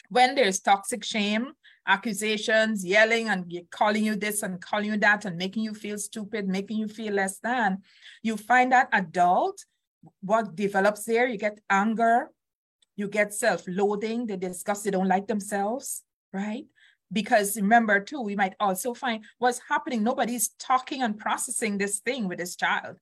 [0.08, 1.52] When there's toxic shame,
[1.86, 6.48] accusations, yelling and calling you this and calling you that and making you feel stupid,
[6.48, 7.82] making you feel less than,
[8.22, 9.64] you find that adult,
[10.20, 12.30] what develops there, you get anger,
[12.96, 16.64] you get self-loathing, they discuss, they don't like themselves, right?
[17.12, 22.26] Because remember too, we might also find what's happening, nobody's talking and processing this thing
[22.26, 22.96] with this child.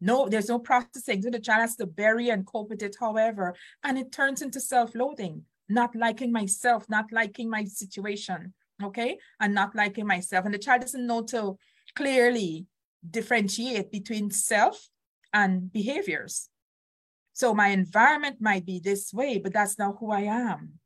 [0.00, 1.22] No, there's no processing.
[1.22, 4.60] So the child has to bury and cope with it, however, and it turns into
[4.60, 10.44] self-loathing not liking myself, not liking my situation, okay, and not liking myself.
[10.44, 11.58] And the child doesn't know to
[11.94, 12.66] clearly
[13.08, 14.88] differentiate between self
[15.32, 16.48] and behaviors.
[17.32, 20.80] So my environment might be this way, but that's not who I am.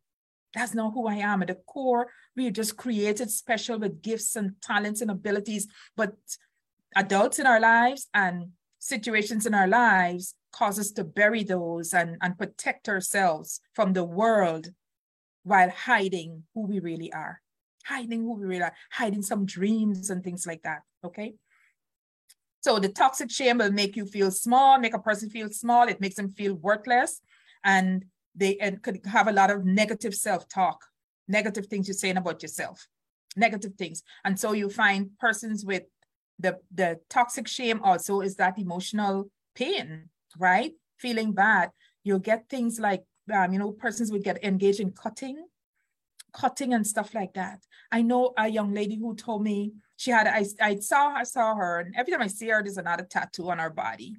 [0.55, 1.41] That's not who I am.
[1.43, 5.67] At the core, we are just created special with gifts and talents and abilities.
[5.97, 6.15] But
[6.95, 12.17] adults in our lives and situations in our lives cause us to bury those and,
[12.21, 14.69] and protect ourselves from the world
[15.45, 17.41] while hiding who we really are,
[17.85, 20.83] hiding who we really are, hiding some dreams and things like that.
[21.05, 21.35] Okay.
[22.61, 25.89] So the toxic shame will make you feel small, make a person feel small.
[25.89, 27.21] It makes them feel worthless.
[27.65, 30.81] And they and could have a lot of negative self-talk,
[31.27, 32.87] negative things you're saying about yourself,
[33.37, 34.03] negative things.
[34.25, 35.83] And so you find persons with
[36.39, 40.09] the, the toxic shame also is that emotional pain,
[40.39, 40.73] right?
[40.99, 41.71] Feeling bad.
[42.05, 45.45] You'll get things like, um, you know, persons would get engaged in cutting,
[46.33, 47.61] cutting and stuff like that.
[47.91, 51.55] I know a young lady who told me she had, I, I saw, I saw
[51.55, 54.17] her, and every time I see her, there's another tattoo on her body.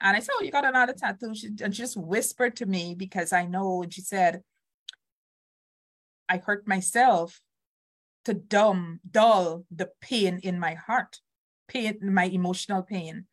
[0.00, 1.34] And I said, Oh, you got another tattoo?
[1.34, 4.42] She, and she just whispered to me because I know, and she said,
[6.28, 7.40] I hurt myself
[8.24, 11.20] to dumb, dull the pain in my heart,
[11.68, 13.26] pain, my emotional pain.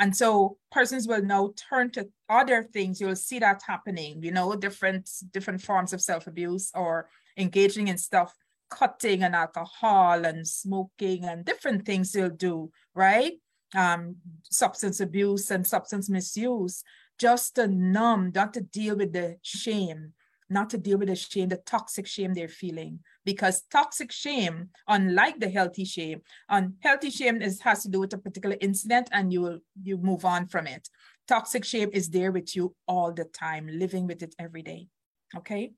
[0.00, 3.00] And so persons will now turn to other things.
[3.00, 8.34] You'll see that happening, you know, different different forms of self-abuse or engaging in stuff,
[8.70, 13.34] cutting and alcohol and smoking and different things they'll do, right?
[13.76, 14.16] Um,
[14.50, 16.82] substance abuse and substance misuse,
[17.18, 20.14] just to numb, not to deal with the shame,
[20.48, 23.00] not to deal with the shame, the toxic shame they're feeling.
[23.24, 28.18] Because toxic shame, unlike the healthy shame, unhealthy shame is has to do with a
[28.18, 30.88] particular incident and you will you move on from it.
[31.28, 34.88] Toxic shame is there with you all the time, living with it every day.
[35.36, 35.72] Okay.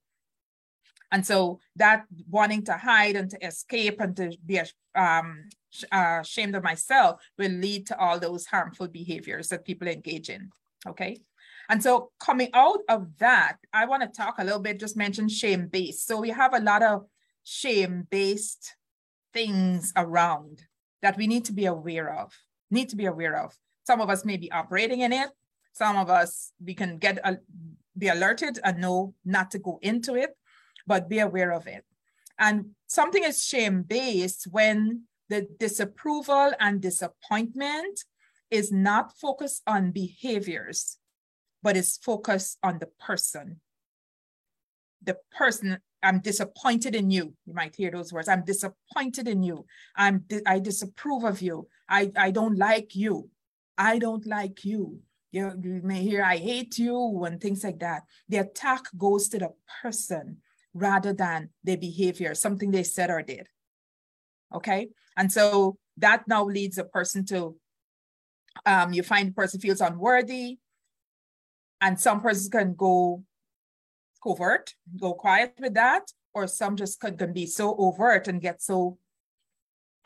[1.11, 4.61] And so that wanting to hide and to escape and to be
[4.95, 5.45] um,
[5.93, 10.51] uh, ashamed of myself will lead to all those harmful behaviors that people engage in.
[10.87, 11.19] Okay.
[11.69, 15.29] And so coming out of that, I want to talk a little bit, just mention
[15.29, 16.07] shame based.
[16.07, 17.05] So we have a lot of
[17.45, 18.77] shame based
[19.33, 20.63] things around
[21.01, 22.33] that we need to be aware of,
[22.71, 23.55] need to be aware of.
[23.85, 25.31] Some of us may be operating in it.
[25.73, 27.39] Some of us, we can get a,
[27.97, 30.37] be alerted and know not to go into it,
[30.87, 31.85] but be aware of it.
[32.39, 38.05] And something is shame based when the disapproval and disappointment
[38.51, 40.99] is not focused on behaviors,
[41.63, 43.61] but is focused on the person.
[45.03, 47.35] The person, I'm disappointed in you.
[47.47, 48.29] You might hear those words.
[48.29, 49.67] I'm disappointed in you.
[49.97, 51.69] I'm I disapprove of you.
[51.89, 53.29] I, I don't like you.
[53.79, 55.01] I don't like you.
[55.31, 58.03] You, you may hear I hate you and things like that.
[58.29, 60.39] The attack goes to the person
[60.75, 63.47] rather than their behavior, something they said or did.
[64.55, 64.89] Okay.
[65.17, 67.57] And so that now leads a person to
[68.67, 70.59] um, you find the person feels unworthy,
[71.81, 73.25] and some persons can go
[74.23, 76.05] covert, go quiet with that,
[76.35, 78.99] or some just can, can be so overt and get so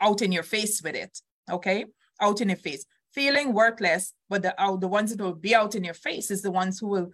[0.01, 1.21] out in your face with it.
[1.49, 1.85] Okay,
[2.19, 5.75] out in your face, feeling worthless, but the uh, the ones that will be out
[5.75, 7.11] in your face is the ones who will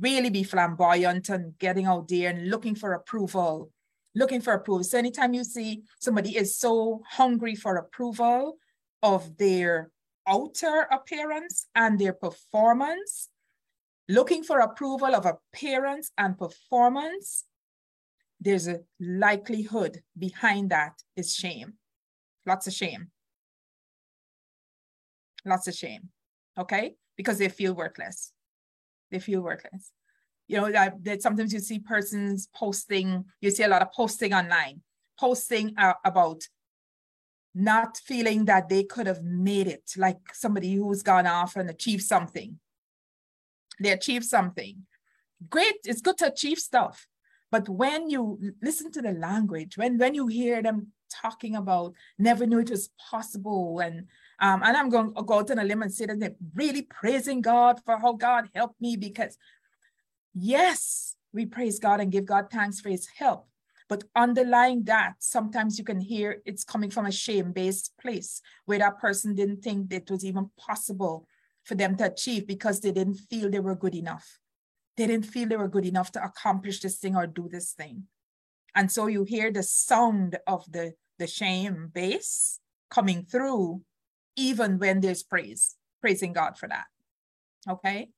[0.00, 3.70] really be flamboyant and getting out there and looking for approval,
[4.14, 4.84] looking for approval.
[4.84, 8.56] So anytime you see somebody is so hungry for approval
[9.02, 9.90] of their
[10.26, 13.28] outer appearance and their performance,
[14.08, 17.44] looking for approval of appearance and performance,
[18.40, 21.74] there's a likelihood behind that is shame.
[22.44, 23.10] Lots of shame.
[25.44, 26.08] Lots of shame.
[26.58, 26.94] Okay?
[27.16, 28.32] Because they feel worthless.
[29.10, 29.92] They feel worthless.
[30.48, 34.32] You know, that, that sometimes you see persons posting, you see a lot of posting
[34.32, 34.82] online,
[35.18, 36.42] posting uh, about
[37.54, 42.02] not feeling that they could have made it, like somebody who's gone off and achieved
[42.02, 42.58] something
[43.80, 44.86] they achieve something.
[45.50, 47.06] Great, it's good to achieve stuff.
[47.50, 52.46] But when you listen to the language, when when you hear them talking about never
[52.46, 54.06] knew it was possible, and
[54.40, 56.82] um, and I'm going to go out on a limb and say that they're really
[56.82, 59.38] praising God for how God helped me because
[60.34, 63.48] yes, we praise God and give God thanks for his help.
[63.88, 68.98] But underlying that, sometimes you can hear it's coming from a shame-based place where that
[68.98, 71.26] person didn't think that it was even possible
[71.66, 74.38] for them to achieve because they didn't feel they were good enough.
[74.96, 78.04] They didn't feel they were good enough to accomplish this thing or do this thing.
[78.74, 83.82] And so you hear the sound of the, the shame base coming through,
[84.36, 86.84] even when there's praise, praising God for that.
[87.68, 88.10] Okay.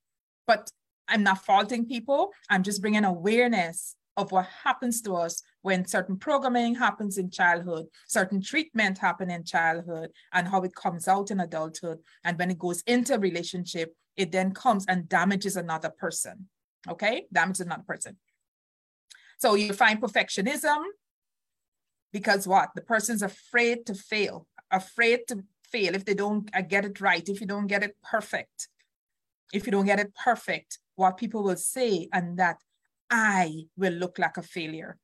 [0.46, 0.70] But
[1.08, 2.32] I'm not faulting people.
[2.50, 7.86] I'm just bringing awareness of what happens to us when certain programming happens in childhood,
[8.08, 12.00] certain treatment happen in childhood, and how it comes out in adulthood.
[12.24, 16.48] And when it goes into a relationship, it then comes and damages another person.
[16.88, 18.16] Okay, damages another person.
[19.38, 20.82] So you find perfectionism
[22.12, 22.70] because what?
[22.74, 27.26] The person's afraid to fail, afraid to fail if they don't uh, get it right,
[27.28, 28.68] if you don't get it perfect.
[29.52, 32.56] If you don't get it perfect, what people will say, and that
[33.10, 34.98] I will look like a failure.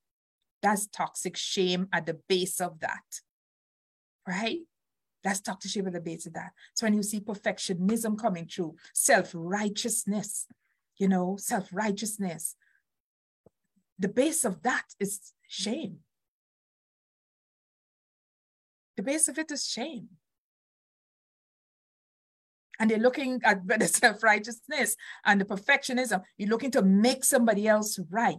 [0.63, 3.05] That's toxic shame at the base of that,
[4.27, 4.61] right?
[5.23, 6.53] That's toxic shame at the base of that.
[6.75, 10.47] So when you see perfectionism coming through, self righteousness,
[10.97, 12.57] you know, self righteousness,
[13.99, 15.99] the base of that is shame.
[18.97, 20.09] The base of it is shame
[22.79, 26.23] and they're looking at the self-righteousness and the perfectionism.
[26.37, 28.39] You're looking to make somebody else right.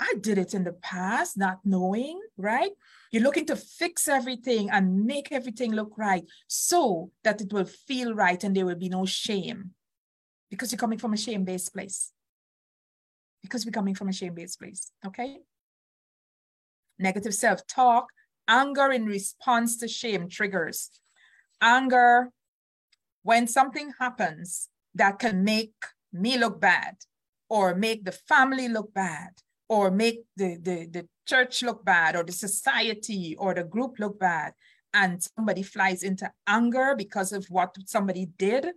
[0.00, 2.72] I did it in the past, not knowing, right?
[3.12, 8.12] You're looking to fix everything and make everything look right so that it will feel
[8.12, 9.70] right and there will be no shame
[10.50, 12.10] because you're coming from a shame-based place.
[13.42, 15.38] Because we're coming from a shame-based place, okay?
[16.98, 18.08] Negative self-talk
[18.48, 20.90] Anger in response to shame triggers.
[21.60, 22.30] Anger
[23.24, 25.74] when something happens that can make
[26.12, 26.94] me look bad
[27.48, 29.30] or make the family look bad
[29.68, 34.20] or make the, the, the church look bad or the society or the group look
[34.20, 34.52] bad
[34.92, 38.68] and somebody flies into anger because of what somebody did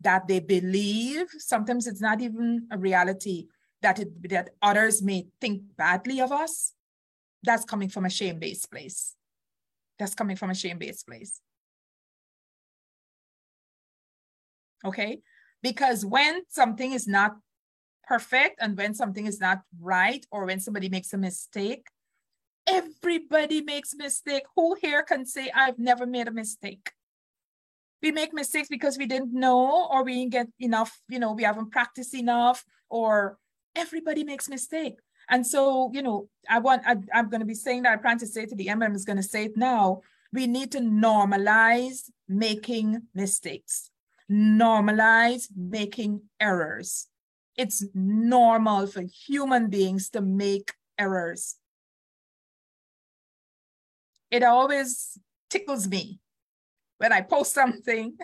[0.00, 3.48] that they believe sometimes it's not even a reality
[3.82, 6.74] that it that others may think badly of us
[7.42, 9.14] that's coming from a shame-based place.
[9.98, 11.40] That's coming from a shame-based place
[14.84, 15.20] okay?
[15.62, 17.36] Because when something is not
[18.06, 21.86] perfect and when something is not right or when somebody makes a mistake
[22.68, 24.42] everybody makes mistake.
[24.56, 26.92] Who here can say i've never made a mistake
[28.02, 31.42] we make mistakes because we didn't know or we didn't get enough you know we
[31.42, 33.38] haven't practiced enough or
[33.76, 34.96] everybody makes mistake.
[35.30, 38.18] And so you know i want I, am going to be saying that i plan
[38.18, 40.00] to say to the mm is going to say it now.
[40.32, 43.90] We need to normalize making mistakes
[44.30, 47.06] normalize making errors
[47.56, 51.56] it's normal for human beings to make errors
[54.30, 55.18] it always
[55.48, 56.20] tickles me
[56.98, 58.16] when I post something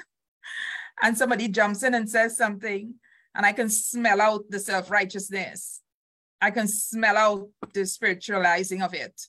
[1.02, 2.94] and somebody jumps in and says something,
[3.34, 5.80] and I can smell out the self righteousness.
[6.40, 9.20] I can smell out the spiritualizing of it.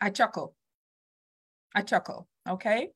[0.00, 0.54] I chuckle.
[1.74, 2.28] I chuckle.
[2.48, 2.90] Okay.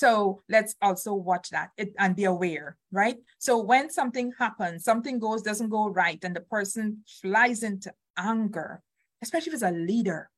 [0.00, 3.18] So let's also watch that and be aware, right?
[3.38, 8.80] So when something happens, something goes, doesn't go right, and the person flies into anger,
[9.20, 10.30] especially if it's a leader,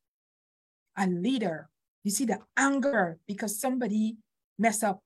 [0.98, 1.68] a leader
[2.02, 4.16] you see the anger because somebody
[4.58, 5.00] mess up,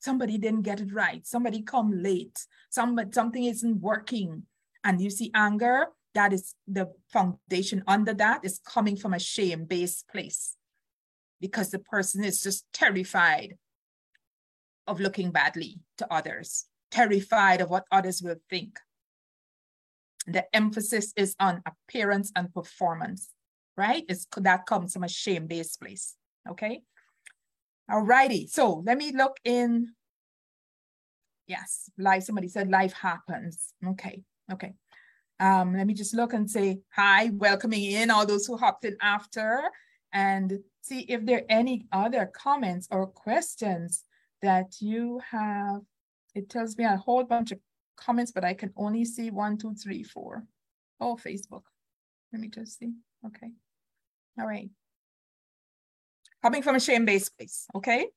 [0.00, 4.42] somebody didn't get it right, somebody come late, somebody, something isn't working.
[4.82, 10.08] And you see anger, that is the foundation under that is coming from a shame-based
[10.08, 10.56] place
[11.40, 13.56] because the person is just terrified
[14.90, 18.78] of looking badly to others, terrified of what others will think.
[20.26, 23.30] The emphasis is on appearance and performance,
[23.76, 24.04] right?
[24.08, 26.16] It's, that comes from a shame-based place
[26.48, 26.82] okay?
[27.90, 29.88] All righty, so let me look in.
[31.46, 33.74] Yes, life, somebody said life happens.
[33.84, 34.22] Okay,
[34.52, 34.74] okay.
[35.40, 38.96] Um, let me just look and say hi, welcoming in all those who hopped in
[39.00, 39.62] after
[40.12, 44.04] and see if there are any other comments or questions
[44.42, 45.82] that you have.
[46.34, 47.58] It tells me a whole bunch of
[47.96, 50.44] comments, but I can only see one, two, three, four.
[51.00, 51.62] Oh, Facebook.
[52.32, 52.92] Let me just see.
[53.26, 53.50] Okay.
[54.38, 54.70] All right
[56.42, 58.08] coming from a shame-based place, okay?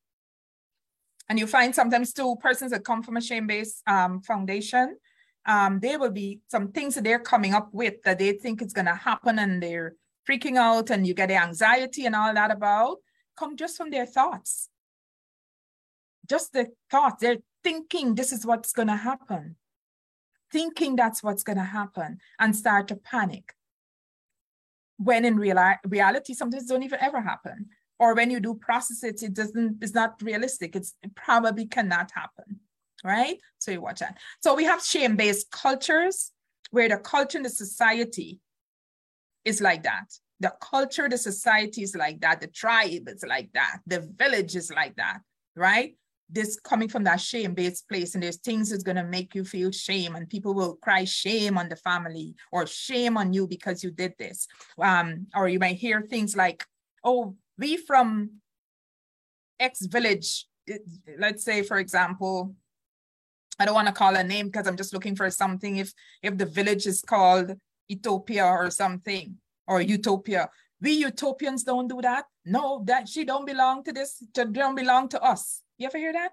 [1.29, 4.97] And you find sometimes two persons that come from a shame-based um, foundation,
[5.45, 8.73] um, there will be some things that they're coming up with that they think is
[8.73, 9.95] gonna happen and they're
[10.29, 12.97] freaking out and you get the anxiety and all that about,
[13.35, 14.69] come just from their thoughts.
[16.27, 19.55] Just the thoughts, they're thinking this is what's gonna happen.
[20.51, 23.53] Thinking that's what's gonna happen and start to panic.
[24.97, 27.69] When in real reality, sometimes don't even ever happen
[27.99, 30.75] or when you do process it, it doesn't, it's not realistic.
[30.75, 32.59] It's, it probably cannot happen,
[33.03, 33.37] right?
[33.59, 34.17] So you watch that.
[34.41, 36.31] So we have shame-based cultures
[36.71, 38.39] where the culture in the society
[39.45, 40.05] is like that.
[40.39, 42.41] The culture, the society is like that.
[42.41, 43.77] The tribe is like that.
[43.87, 45.19] The village is like that,
[45.55, 45.95] right?
[46.33, 50.15] This coming from that shame-based place, and there's things that's gonna make you feel shame,
[50.15, 54.13] and people will cry shame on the family or shame on you because you did
[54.17, 54.47] this.
[54.79, 56.65] Um, or you might hear things like,
[57.03, 58.41] "Oh, we from
[59.59, 60.47] X village,
[61.17, 62.55] let's say, for example,
[63.59, 65.77] I don't want to call a name because I'm just looking for something.
[65.77, 67.55] If if the village is called
[67.89, 70.49] Ethiopia or something or Utopia,
[70.81, 72.25] we utopians don't do that.
[72.45, 75.62] No, that she don't belong to this, to, don't belong to us.
[75.77, 76.31] You ever hear that?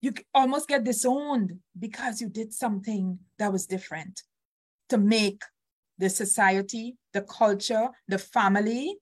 [0.00, 4.22] You almost get disowned because you did something that was different
[4.88, 5.42] to make
[5.98, 8.96] the society, the culture, the family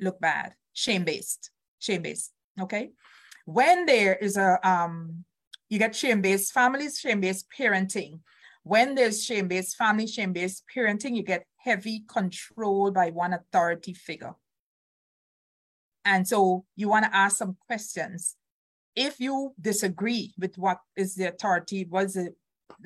[0.00, 1.50] look bad shame-based,
[1.80, 2.90] shame-based, okay?
[3.46, 5.24] When there is a, um,
[5.68, 8.20] you get shame-based families, shame-based parenting.
[8.62, 14.34] When there's shame-based family, shame-based parenting, you get heavy control by one authority figure.
[16.04, 18.36] And so you want to ask some questions.
[19.00, 22.34] If you disagree with what is the authority, what's it,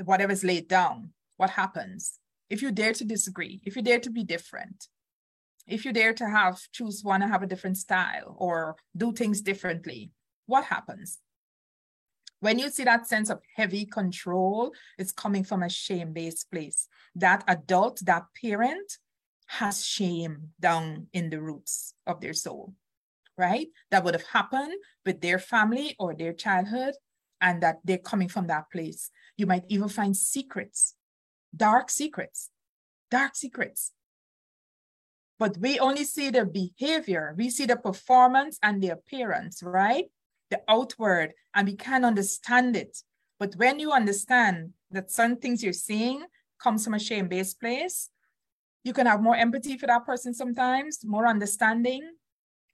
[0.05, 2.19] whatever is laid down, what happens?
[2.51, 4.89] If you dare to disagree, if you dare to be different,
[5.67, 9.41] if you dare to have choose one and have a different style or do things
[9.41, 10.11] differently,
[10.45, 11.19] what happens?
[12.41, 16.89] When you see that sense of heavy control, it's coming from a shame-based place.
[17.15, 18.99] That adult, that parent
[19.47, 22.75] has shame down in the roots of their soul,
[23.43, 23.69] right?
[23.91, 24.75] That would have happened
[25.07, 26.95] with their family or their childhood,
[27.41, 29.11] and that they're coming from that place.
[29.37, 30.95] You might even find secrets,
[31.67, 32.51] dark secrets,
[33.11, 33.93] dark secrets.
[35.43, 40.07] But we only see the behavior, we see the performance and the appearance, right?
[40.51, 43.03] The outward, and we can understand it.
[43.41, 44.55] But when you understand
[44.95, 46.19] that certain things you're seeing
[46.63, 48.11] comes from a shame-based place,
[48.85, 52.03] you can have more empathy for that person sometimes, more understanding,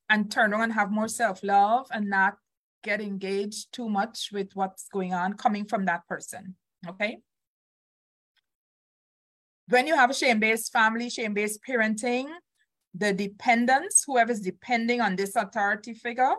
[0.09, 2.36] and turn around and have more self-love and not
[2.82, 6.54] get engaged too much with what's going on coming from that person.
[6.86, 7.18] Okay.
[9.68, 12.26] When you have a shame-based family, shame-based parenting,
[12.94, 16.34] the dependence, whoever's depending on this authority figure,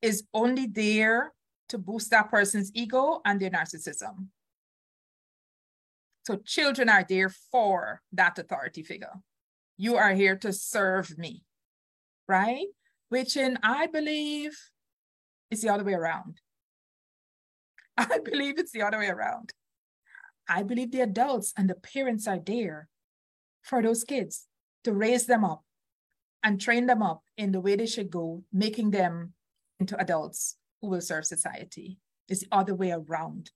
[0.00, 1.32] is only there
[1.68, 4.26] to boost that person's ego and their narcissism.
[6.26, 9.14] So children are there for that authority figure.
[9.76, 11.44] You are here to serve me,
[12.28, 12.66] right?
[13.08, 14.56] Which in I believe
[15.50, 16.40] is the other way around.
[17.96, 19.52] I believe it's the other way around.
[20.48, 22.88] I believe the adults and the parents are there
[23.62, 24.46] for those kids
[24.84, 25.62] to raise them up
[26.42, 29.34] and train them up in the way they should go, making them
[29.78, 31.98] into adults who will serve society.
[32.28, 33.50] It's the other way around.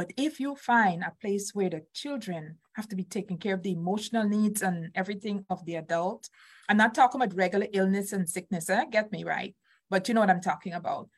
[0.00, 3.62] But if you find a place where the children have to be taking care of
[3.62, 6.30] the emotional needs and everything of the adult,
[6.70, 8.86] I'm not talking about regular illness and sickness, eh?
[8.90, 9.54] get me right,
[9.90, 11.10] but you know what I'm talking about.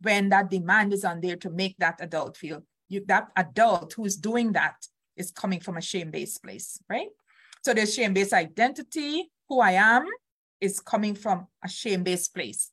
[0.00, 4.06] When that demand is on there to make that adult feel, you, that adult who
[4.06, 4.76] is doing that
[5.14, 7.10] is coming from a shame-based place, right?
[7.62, 10.06] So there's shame-based identity, who I am,
[10.58, 12.70] is coming from a shame-based place.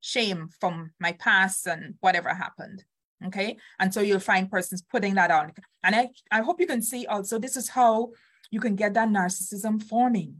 [0.00, 2.86] Shame from my past and whatever happened.
[3.26, 3.56] Okay.
[3.78, 5.52] And so you'll find persons putting that on.
[5.82, 8.10] And I, I hope you can see also this is how
[8.50, 10.36] you can get that narcissism forming,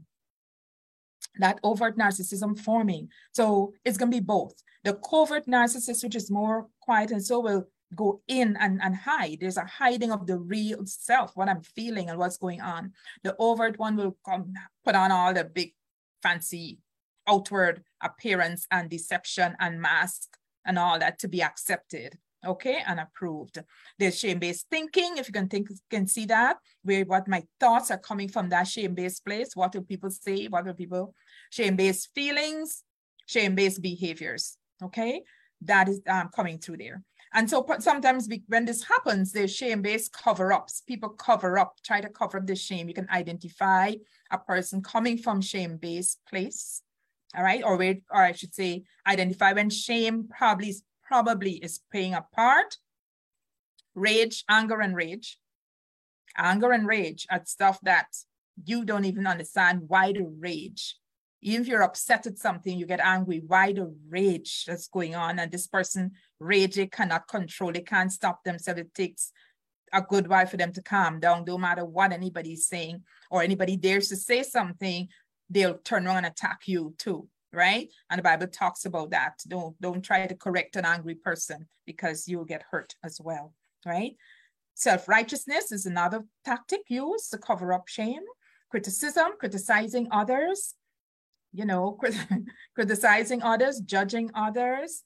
[1.39, 3.09] that overt narcissism forming.
[3.33, 4.53] So it's going to be both.
[4.83, 9.37] The covert narcissist, which is more quiet and so will go in and, and hide.
[9.39, 12.91] There's a hiding of the real self, what I'm feeling and what's going on.
[13.23, 14.53] The overt one will come
[14.83, 15.73] put on all the big
[16.21, 16.79] fancy
[17.27, 23.61] outward appearance and deception and mask and all that to be accepted okay, and approved.
[23.99, 27.97] There's shame-based thinking, if you can think, can see that, where what my thoughts are
[27.97, 29.55] coming from that shame-based place.
[29.55, 30.47] What do people say?
[30.47, 31.13] What do people,
[31.51, 32.83] shame-based feelings,
[33.27, 35.21] shame-based behaviors, okay?
[35.61, 37.03] That is um, coming through there.
[37.35, 40.83] And so sometimes when this happens, there's shame-based cover-ups.
[40.87, 42.87] People cover up, try to cover up the shame.
[42.87, 43.93] You can identify
[44.29, 46.83] a person coming from shame-based place,
[47.35, 47.63] all right?
[47.63, 50.75] Or where, or I should say, identify when shame probably
[51.13, 52.77] probably is playing a part.
[53.93, 55.37] Rage, anger, and rage.
[56.35, 58.07] Anger and rage at stuff that
[58.65, 60.97] you don't even understand why the rage.
[61.43, 63.43] Even if you're upset at something, you get angry.
[63.45, 65.37] Why the rage that's going on?
[65.37, 68.81] And this person they cannot control, they can't stop themselves.
[68.81, 69.31] It takes
[69.93, 73.77] a good while for them to calm down, no matter what anybody's saying or anybody
[73.77, 75.07] dares to say something,
[75.47, 77.89] they'll turn around and attack you too right?
[78.09, 79.39] And the Bible talks about that.
[79.47, 83.53] Don't don't try to correct an angry person because you'll get hurt as well,
[83.85, 84.15] right?
[84.73, 88.23] Self-righteousness is another tactic used to cover up shame.
[88.71, 90.73] Criticism, criticizing others,
[91.51, 91.99] you know,
[92.75, 95.03] criticizing others, judging others.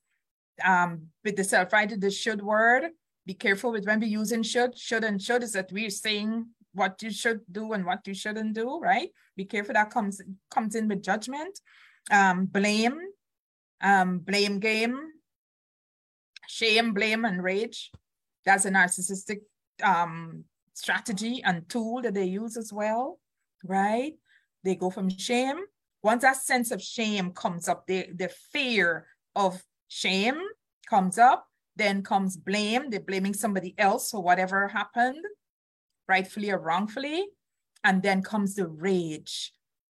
[0.65, 2.85] Um, with the self-righteous, the should word,
[3.27, 4.77] be careful with when we using should.
[4.77, 8.53] Should and should is that we're saying what you should do and what you shouldn't
[8.53, 9.09] do, right?
[9.35, 11.59] Be careful that comes comes in with judgment
[12.11, 12.97] um, blame,
[13.81, 14.99] um, blame game,
[16.47, 17.91] shame, blame, and rage.
[18.45, 19.41] That's a narcissistic
[19.83, 23.19] um, strategy and tool that they use as well,
[23.63, 24.13] right?
[24.63, 25.57] They go from shame.
[26.03, 30.39] Once that sense of shame comes up, the, the fear of shame
[30.89, 32.89] comes up, then comes blame.
[32.89, 35.23] They're blaming somebody else for whatever happened,
[36.07, 37.25] rightfully or wrongfully.
[37.83, 39.53] And then comes the rage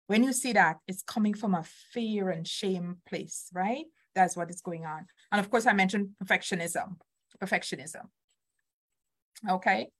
[0.09, 3.84] when you see that, it's coming from a fear and shame place, right?
[4.14, 5.06] That's what is going on.
[5.30, 6.96] And of course, I mentioned perfectionism,
[7.40, 8.06] perfectionism.
[9.48, 9.90] Okay.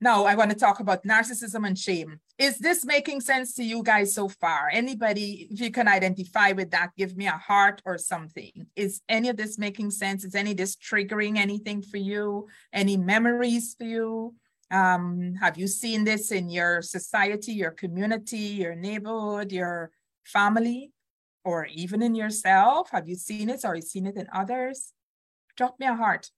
[0.00, 2.20] Now I want to talk about narcissism and shame.
[2.38, 4.70] Is this making sense to you guys so far?
[4.72, 8.68] Anybody, if you can identify with that, give me a heart or something.
[8.76, 10.24] Is any of this making sense?
[10.24, 12.46] Is any of this triggering anything for you?
[12.72, 14.34] Any memories for you?
[14.70, 19.90] Um, have you seen this in your society, your community, your neighborhood, your
[20.24, 20.92] family,
[21.44, 22.90] or even in yourself?
[22.90, 24.92] Have you seen it or you seen it in others?
[25.56, 26.30] Drop me a heart.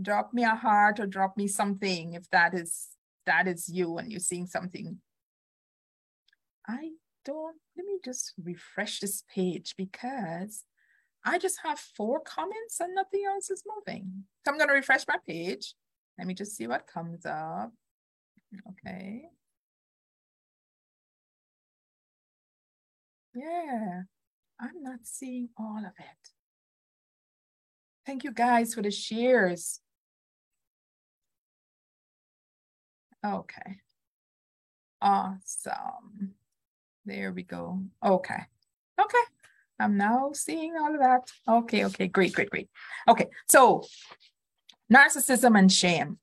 [0.00, 2.88] Drop me a heart or drop me something if that is
[3.24, 4.98] that is you and you're seeing something
[6.66, 6.90] I
[7.24, 10.64] don't, let me just refresh this page because
[11.24, 14.24] I just have four comments and nothing else is moving.
[14.44, 15.74] So I'm going to refresh my page.
[16.18, 17.72] Let me just see what comes up.
[18.70, 19.22] Okay.
[23.34, 24.02] Yeah,
[24.60, 26.30] I'm not seeing all of it.
[28.04, 29.80] Thank you guys for the shares.
[33.24, 33.78] Okay.
[35.00, 36.34] Awesome.
[37.04, 37.80] There we go.
[38.04, 38.42] Okay.
[39.00, 39.18] Okay.
[39.78, 41.30] I'm now seeing all of that.
[41.48, 41.84] Okay.
[41.86, 42.08] Okay.
[42.08, 42.32] Great.
[42.32, 42.50] Great.
[42.50, 42.68] Great.
[43.08, 43.26] Okay.
[43.48, 43.84] So
[44.92, 46.18] narcissism and shame.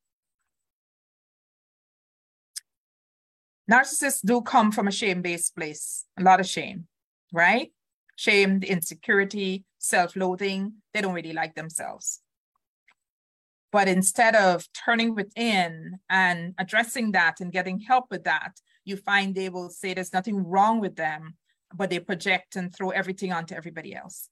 [3.71, 6.87] Narcissists do come from a shame based place, a lot of shame,
[7.31, 7.71] right?
[8.15, 10.73] Shame, insecurity, self loathing.
[10.93, 12.21] They don't really like themselves.
[13.71, 18.53] But instead of turning within and addressing that and getting help with that,
[18.83, 21.35] you find they will say there's nothing wrong with them,
[21.75, 24.29] but they project and throw everything onto everybody else.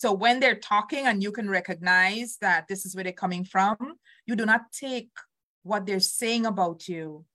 [0.00, 3.76] So when they're talking and you can recognize that this is where they're coming from,
[4.24, 5.10] you do not take
[5.62, 7.26] what they're saying about you.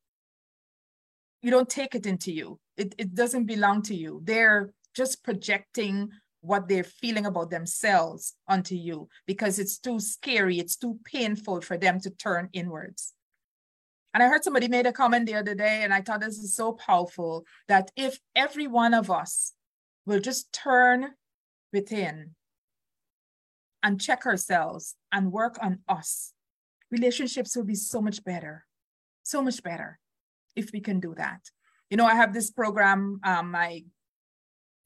[1.44, 2.60] You don't take it into you.
[2.76, 4.20] It, it doesn't belong to you.
[4.24, 6.10] They're just projecting
[6.42, 11.78] what they're feeling about themselves onto you because it's too scary, it's too painful for
[11.78, 13.14] them to turn inwards.
[14.16, 16.56] And I heard somebody made a comment the other day, and I thought this is
[16.56, 19.54] so powerful that if every one of us
[20.08, 21.12] will just turn
[21.72, 22.32] within
[23.86, 26.34] and check ourselves and work on us,
[26.90, 28.66] relationships will be so much better,
[29.22, 30.00] so much better
[30.56, 31.42] if we can do that.
[31.92, 33.84] You know, I have this program, um, my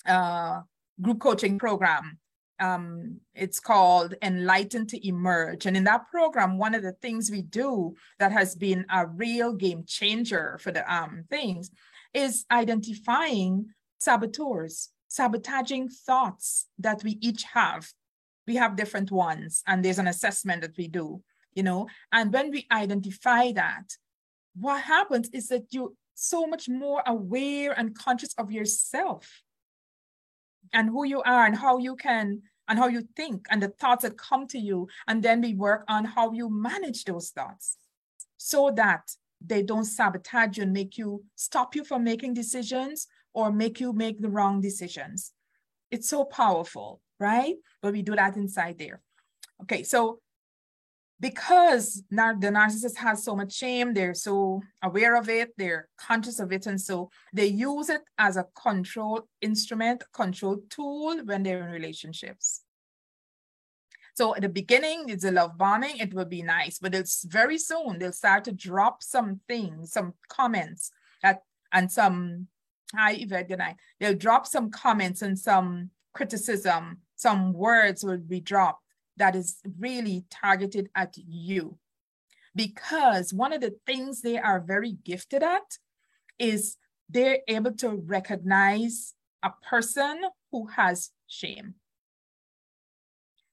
[0.05, 0.61] uh,
[1.01, 2.19] group coaching program.
[2.59, 5.65] Um, it's called Enlighten to Emerge.
[5.65, 9.53] And in that program, one of the things we do that has been a real
[9.53, 11.71] game changer for the um, things
[12.13, 13.67] is identifying
[13.99, 17.87] saboteurs, sabotaging thoughts that we each have
[18.49, 21.21] we have different ones and there's an assessment that we do
[21.53, 21.87] you know?
[22.11, 23.95] And when we identify that
[24.55, 29.41] what happens is that you're so much more aware and conscious of yourself
[30.73, 34.03] and who you are and how you can and how you think and the thoughts
[34.03, 34.87] that come to you.
[35.07, 37.77] And then we work on how you manage those thoughts
[38.37, 39.09] so that
[39.45, 43.93] they don't sabotage you and make you stop you from making decisions or make you
[43.93, 45.31] make the wrong decisions.
[45.91, 47.55] It's so powerful right?
[47.81, 49.01] But we do that inside there.
[49.63, 50.19] Okay, so
[51.19, 56.53] because the narcissist has so much shame, they're so aware of it, they're conscious of
[56.53, 61.71] it, and so they use it as a control instrument, control tool when they're in
[61.71, 62.61] relationships.
[64.15, 67.57] So at the beginning, it's a love bombing, it will be nice, but it's very
[67.57, 70.91] soon they'll start to drop some things, some comments
[71.21, 71.41] that
[71.71, 72.47] and some
[72.95, 73.75] hi Yvette, good night.
[73.99, 78.81] They'll drop some comments and some criticism some words will be dropped
[79.17, 81.77] that is really targeted at you.
[82.55, 85.77] Because one of the things they are very gifted at
[86.39, 86.77] is
[87.09, 90.21] they're able to recognize a person
[90.53, 91.73] who has shame.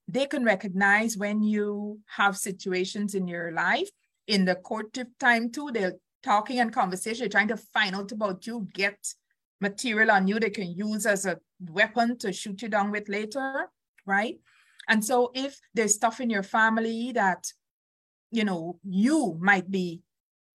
[0.07, 3.89] They can recognize when you have situations in your life,
[4.27, 8.65] in the courtship time too, they're talking and conversation, trying to find out about you,
[8.73, 8.97] get
[9.61, 13.69] material on you they can use as a weapon to shoot you down with later,
[14.05, 14.39] right?
[14.87, 17.45] And so if there's stuff in your family that,
[18.31, 20.01] you know, you might be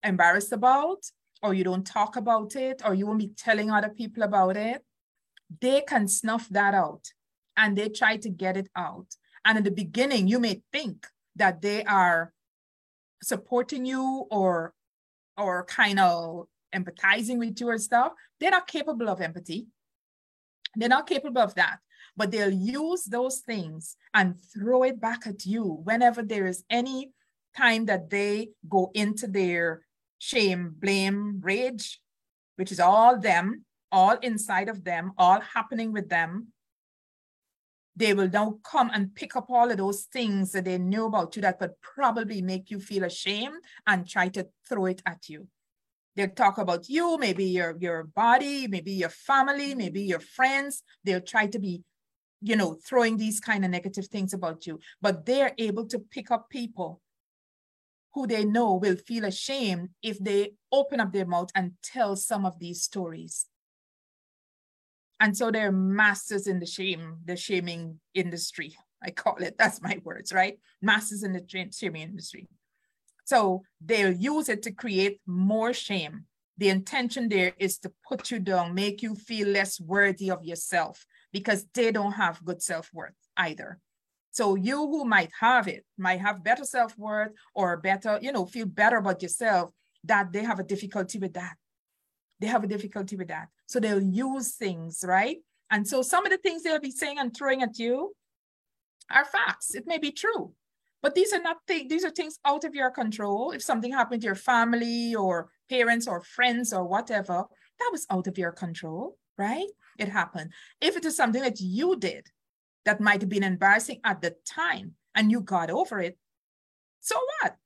[0.02, 0.98] embarrassed about,
[1.42, 4.82] or you don't talk about it, or you won't be telling other people about it,
[5.60, 7.08] they can snuff that out
[7.56, 9.06] and they try to get it out.
[9.44, 12.32] And in the beginning, you may think that they are
[13.22, 14.74] supporting you or
[15.36, 18.12] or kind of empathizing with you or stuff.
[18.40, 19.66] They're not capable of empathy.
[20.74, 21.78] They're not capable of that,
[22.16, 27.12] but they'll use those things and throw it back at you whenever there is any
[27.56, 29.82] time that they go into their
[30.18, 32.00] shame, blame, rage,
[32.56, 36.48] which is all them, all inside of them, all happening with them.
[37.94, 41.36] They will now come and pick up all of those things that they knew about
[41.36, 45.48] you that could probably make you feel ashamed and try to throw it at you.
[46.14, 49.78] They'll talk about you, maybe your, your body, maybe your family, mm-hmm.
[49.78, 50.82] maybe your friends.
[51.04, 51.82] They'll try to be,
[52.40, 54.78] you know, throwing these kind of negative things about you.
[55.00, 57.00] But they're able to pick up people
[58.14, 62.44] who they know will feel ashamed if they open up their mouth and tell some
[62.44, 63.46] of these stories.
[65.18, 68.76] And so they're masters in the shame, the shaming industry.
[69.02, 70.58] I call it, that's my words, right?
[70.82, 72.48] Masters in the shaming industry.
[73.24, 76.26] So they'll use it to create more shame
[76.58, 81.04] The intention there is to put you down, make you feel less worthy of yourself
[81.32, 83.78] because they don't have good self-worth either.
[84.30, 88.66] So you who might have it, might have better self-worth or better, you know, feel
[88.66, 89.72] better about yourself,
[90.04, 91.56] that they have a difficulty with that.
[92.40, 93.48] They have a difficulty with that.
[93.66, 95.38] So they'll use things, right?
[95.70, 98.14] And so some of the things they'll be saying and throwing at you
[99.10, 99.74] are facts.
[99.74, 100.52] It may be true,
[101.02, 103.50] but these are not things, these are things out of your control.
[103.50, 107.44] If something happened to your family or parents or friends or whatever,
[107.78, 109.66] that was out of your control, right?
[109.98, 110.52] It happened.
[110.80, 112.28] If it is something that you did
[112.84, 116.16] that might have been embarrassing at the time and you got over it,
[117.00, 117.56] so what?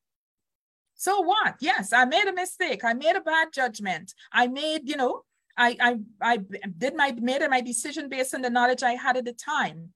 [0.95, 1.57] So what?
[1.61, 2.82] Yes, I made a mistake.
[2.82, 4.14] I made a bad judgment.
[4.32, 5.22] I made, you know,
[5.57, 6.39] I I I
[6.78, 9.93] did my made my decision based on the knowledge I had at the time.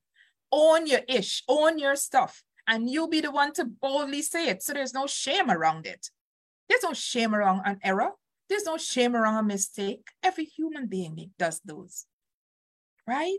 [0.53, 4.63] Own your ish, own your stuff, and you'll be the one to boldly say it.
[4.63, 6.11] So there's no shame around it.
[6.69, 8.11] There's no shame around an error.
[8.49, 10.09] There's no shame around a mistake.
[10.23, 12.07] Every human being does those,
[13.07, 13.39] right?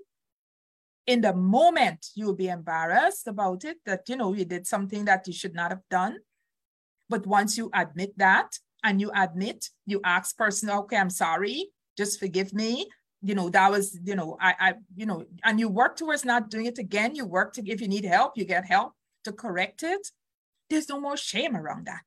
[1.08, 5.28] In the moment, you'll be embarrassed about it that you know you did something that
[5.28, 6.20] you should not have done
[7.12, 11.68] but once you admit that and you admit, you ask person, okay, I'm sorry,
[11.98, 12.88] just forgive me.
[13.22, 16.50] You know, that was, you know, I, I, you know, and you work towards not
[16.50, 17.14] doing it again.
[17.14, 18.94] You work to, if you need help, you get help
[19.24, 20.08] to correct it.
[20.70, 22.02] There's no more shame around that.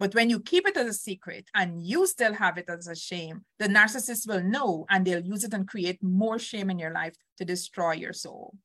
[0.00, 2.96] But when you keep it as a secret and you still have it as a
[2.96, 6.92] shame, the narcissist will know and they'll use it and create more shame in your
[6.92, 8.56] life to destroy your soul.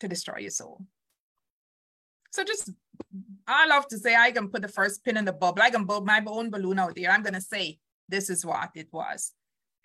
[0.00, 0.80] To destroy your soul.
[2.30, 2.70] So just,
[3.46, 5.62] I love to say I can put the first pin in the bubble.
[5.62, 7.10] I can build my own balloon out there.
[7.10, 7.78] I'm going to say,
[8.08, 9.32] this is what it was.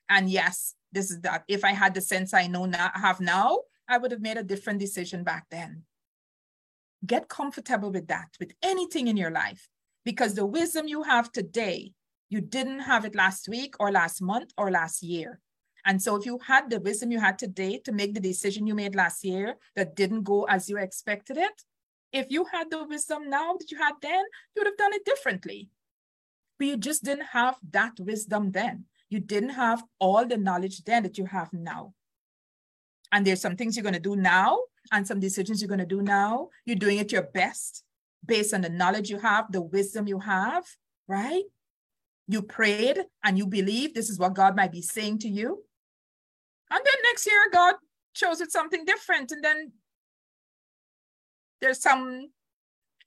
[0.10, 1.44] And yes, this is that.
[1.48, 4.44] If I had the sense I know now, have now, I would have made a
[4.44, 5.84] different decision back then.
[7.06, 9.68] Get comfortable with that, with anything in your life,
[10.06, 11.94] because the wisdom you have today,
[12.30, 15.40] you didn't have it last week or last month or last year.
[15.86, 18.76] And so if you had the wisdom you had today to make the decision you
[18.76, 21.64] made last year that didn't go as you expected it,
[22.14, 24.24] if you had the wisdom now that you had then,
[24.56, 25.70] you would have done it differently.
[26.60, 28.86] But you just didn't have that wisdom then.
[29.10, 31.94] You didn't have all the knowledge then that you have now.
[33.12, 34.60] And there's some things you're going to do now
[34.92, 36.50] and some decisions you're going to do now.
[36.66, 37.84] You're doing it your best
[38.26, 40.64] based on the knowledge you have, the wisdom you have,
[41.08, 41.44] right?
[42.28, 45.64] You prayed and you believe this is what God might be saying to you.
[46.70, 47.76] And then next year, God
[48.14, 49.32] shows it something different.
[49.32, 49.74] And then
[51.60, 52.30] there's some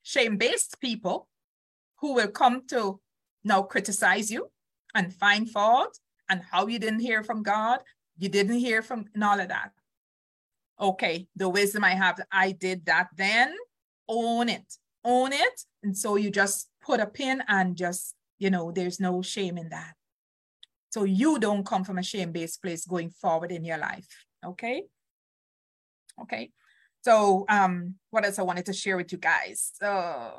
[0.02, 1.28] shame-based people
[2.00, 3.00] who will come to
[3.42, 4.50] now criticize you
[4.94, 5.98] and find fault
[6.28, 7.80] and how you didn't hear from God,
[8.18, 9.72] you didn't hear from and all of that.
[10.80, 13.54] Okay, the wisdom I have, I did that then,
[14.08, 15.60] own it, own it.
[15.82, 19.68] And so you just put a pin and just, you know, there's no shame in
[19.68, 19.94] that.
[20.90, 24.06] So you don't come from a shame-based place going forward in your life.
[24.44, 24.84] Okay.
[26.22, 26.50] Okay.
[27.04, 29.72] So um, what else I wanted to share with you guys?
[29.82, 30.32] Uh,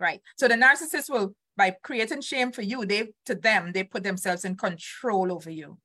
[0.00, 0.20] right.
[0.36, 4.44] So the narcissist will, by creating shame for you, they to them, they put themselves
[4.44, 5.78] in control over you.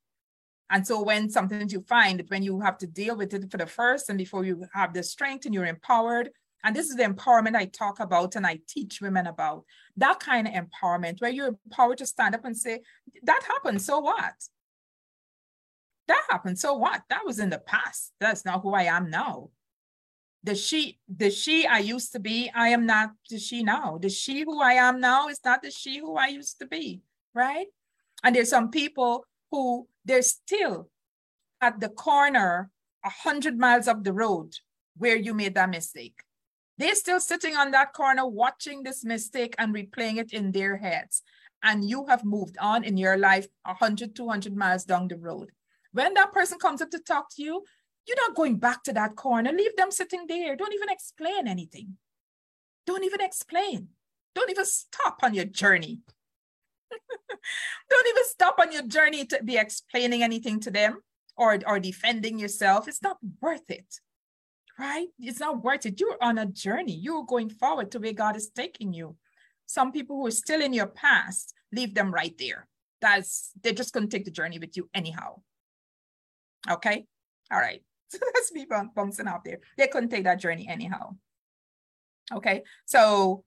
[0.70, 3.66] And so when something you find, when you have to deal with it for the
[3.66, 6.30] first and before you have the strength and you're empowered,
[6.62, 9.64] and this is the empowerment I talk about and I teach women about,
[9.96, 12.80] that kind of empowerment where you're empowered to stand up and say,
[13.24, 14.34] that happened, so what?
[16.10, 16.58] that happened.
[16.58, 17.02] So what?
[17.08, 18.12] That was in the past.
[18.20, 19.50] That's not who I am now.
[20.42, 23.98] The she, the she I used to be, I am not the she now.
[24.00, 27.02] The she who I am now is not the she who I used to be,
[27.34, 27.66] right?
[28.24, 30.90] And there's some people who they're still
[31.60, 32.68] at the corner
[33.04, 34.56] a hundred miles up the road
[34.96, 36.24] where you made that mistake.
[36.78, 41.22] They're still sitting on that corner watching this mistake and replaying it in their heads.
[41.62, 45.50] And you have moved on in your life 100, 200 miles down the road.
[45.92, 47.62] When that person comes up to talk to you,
[48.08, 49.52] you're not going back to that corner.
[49.52, 50.56] Leave them sitting there.
[50.56, 51.98] Don't even explain anything.
[52.84, 53.88] Don't even explain.
[54.34, 56.00] Don't even stop on your journey.
[57.90, 61.00] Don't even stop on your journey to be explaining anything to them
[61.36, 62.88] or, or defending yourself.
[62.88, 64.00] It's not worth it,
[64.78, 65.08] right?
[65.18, 66.00] It's not worth it.
[66.00, 66.94] You're on a journey.
[66.94, 69.16] You're going forward to where God is taking you.
[69.66, 72.66] Some people who are still in your past, leave them right there.
[73.00, 75.40] That's they're just going to take the journey with you anyhow.
[76.70, 77.06] Okay.
[77.50, 77.82] All right.
[78.08, 79.60] So that's me bouncing out there.
[79.78, 81.14] They couldn't take that journey anyhow.
[82.32, 82.64] Okay.
[82.84, 83.44] So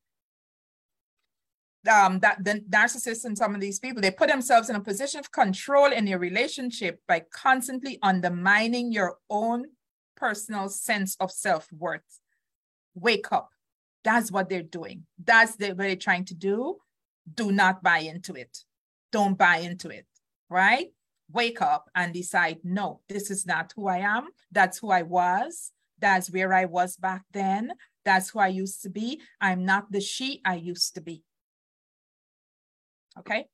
[1.90, 5.20] um, that the narcissists and some of these people, they put themselves in a position
[5.20, 9.66] of control in your relationship by constantly undermining your own
[10.16, 12.20] personal sense of self-worth.
[12.96, 13.50] Wake up.
[14.04, 15.06] That's what they're doing.
[15.24, 16.80] That's what they're trying to do.
[17.32, 18.60] do not buy into it.
[19.12, 20.06] Don't buy into it,
[20.50, 20.88] right?
[21.32, 24.28] Wake up and decide, no, this is not who I am.
[24.52, 25.72] That's who I was.
[26.00, 27.74] That's where I was back then.
[28.04, 29.22] That's who I used to be.
[29.40, 31.24] I'm not the she I used to be.
[33.20, 33.46] Okay.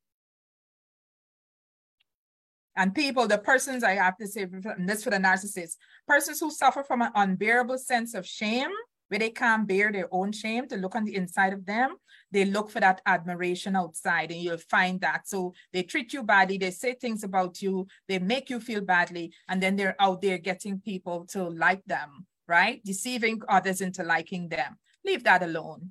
[2.76, 4.46] And people, the persons I have to say
[4.78, 8.70] this for the narcissist, persons who suffer from an unbearable sense of shame,
[9.08, 11.96] where they can't bear their own shame to look on the inside of them,
[12.30, 15.26] they look for that admiration outside and you'll find that.
[15.28, 19.32] So they treat you badly, they say things about you, they make you feel badly,
[19.48, 22.80] and then they're out there getting people to like them, right?
[22.84, 24.78] Deceiving others into liking them.
[25.04, 25.90] Leave that alone.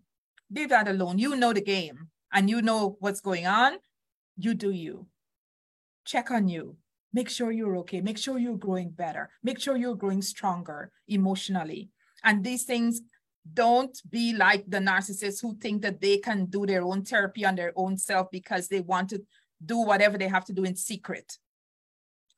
[0.49, 1.19] Leave that alone.
[1.19, 3.73] You know the game and you know what's going on.
[4.37, 5.07] You do you.
[6.05, 6.77] Check on you.
[7.11, 8.01] Make sure you're okay.
[8.01, 9.29] Make sure you're growing better.
[9.43, 11.89] Make sure you're growing stronger emotionally
[12.23, 13.01] and these things
[13.53, 17.55] don't be like the narcissists who think that they can do their own therapy on
[17.55, 19.21] their own self because they want to
[19.63, 21.37] do whatever they have to do in secret.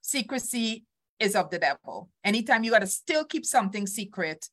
[0.01, 0.85] Secrecy
[1.19, 2.09] is of the devil.
[2.23, 4.47] Anytime you got to still keep something secret,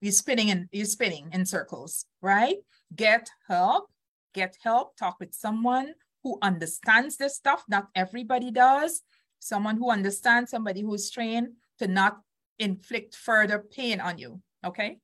[0.00, 2.56] you're spinning in you're spinning in circles, right?
[2.94, 3.90] Get help,
[4.34, 7.64] get help, talk with someone who understands this stuff.
[7.68, 9.02] Not everybody does.
[9.38, 12.20] Someone who understands, somebody who's trained to not
[12.58, 14.40] inflict further pain on you.
[14.64, 14.98] Okay.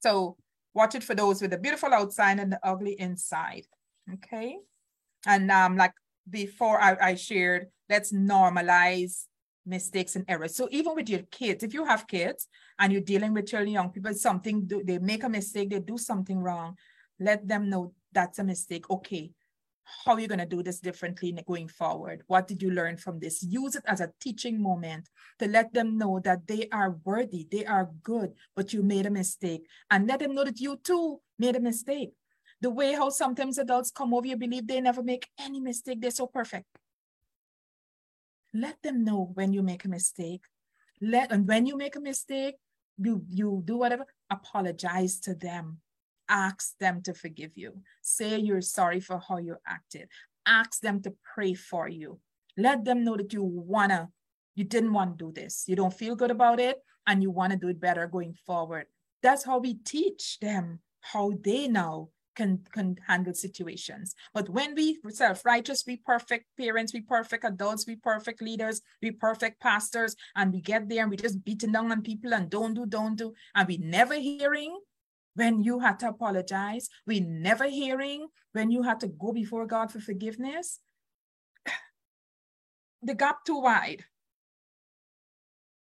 [0.00, 0.36] So
[0.74, 3.66] watch it for those with the beautiful outside and the ugly inside.
[4.12, 4.58] Okay.
[5.26, 5.92] And um, like
[6.28, 9.26] before I, I shared, let's normalize
[9.66, 10.56] mistakes and errors.
[10.56, 12.48] So even with your kids, if you have kids
[12.78, 15.96] and you're dealing with children, young people, something do, they make a mistake, they do
[15.96, 16.76] something wrong,
[17.18, 18.88] let them know that's a mistake.
[18.90, 19.32] Okay,
[20.04, 22.22] how are you going to do this differently going forward?
[22.26, 23.42] What did you learn from this?
[23.42, 25.08] Use it as a teaching moment
[25.38, 29.10] to let them know that they are worthy, they are good, but you made a
[29.10, 29.66] mistake.
[29.90, 32.12] And let them know that you too made a mistake.
[32.60, 36.10] The way how sometimes adults come over, you believe they never make any mistake, they're
[36.10, 36.66] so perfect.
[38.54, 40.44] Let them know when you make a mistake.
[41.00, 42.54] Let and when you make a mistake,
[42.96, 45.80] you you do whatever, apologize to them
[46.28, 47.74] ask them to forgive you.
[48.02, 50.08] Say you're sorry for how you acted.
[50.46, 52.20] Ask them to pray for you.
[52.56, 54.10] Let them know that you wanna,
[54.54, 55.64] you didn't want to do this.
[55.66, 58.86] You don't feel good about it and you want to do it better going forward.
[59.22, 64.14] That's how we teach them how they now can, can handle situations.
[64.32, 69.60] But when we self-righteous, we perfect parents, we perfect adults, we perfect leaders, we perfect
[69.60, 72.86] pastors, and we get there and we just beating down on people and don't do,
[72.86, 74.78] don't do, and we never hearing
[75.34, 79.92] when you had to apologize, we never hearing when you had to go before God
[79.92, 80.80] for forgiveness.
[83.02, 84.04] The gap too wide.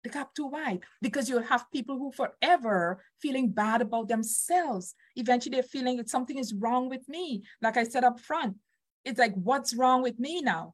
[0.04, 4.95] The gap too wide because you'll have people who forever feeling bad about themselves.
[5.16, 7.43] Eventually, they're feeling that something is wrong with me.
[7.62, 8.58] Like I said up front,
[9.06, 10.74] it's like, what's wrong with me now?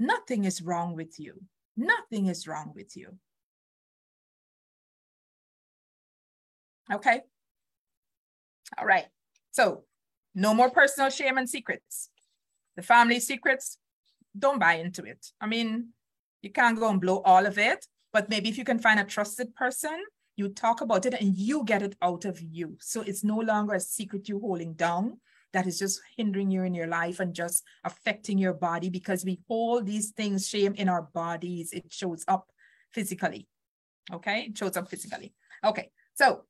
[0.00, 1.40] Nothing is wrong with you.
[1.76, 3.16] Nothing is wrong with you.
[6.92, 7.22] Okay.
[8.78, 9.06] All right.
[9.50, 9.84] So
[10.34, 12.10] no more personal shame and secrets.
[12.76, 13.78] The family secrets,
[14.36, 15.26] don't buy into it.
[15.40, 15.90] I mean,
[16.42, 19.04] you can't go and blow all of it, but maybe if you can find a
[19.04, 20.02] trusted person,
[20.36, 22.76] you talk about it and you get it out of you.
[22.80, 25.20] So it's no longer a secret you're holding down
[25.52, 29.40] that is just hindering you in your life and just affecting your body because we
[29.48, 31.72] hold these things, shame in our bodies.
[31.72, 32.50] It shows up
[32.92, 33.46] physically.
[34.12, 35.32] Okay, it shows up physically.
[35.64, 36.42] Okay, so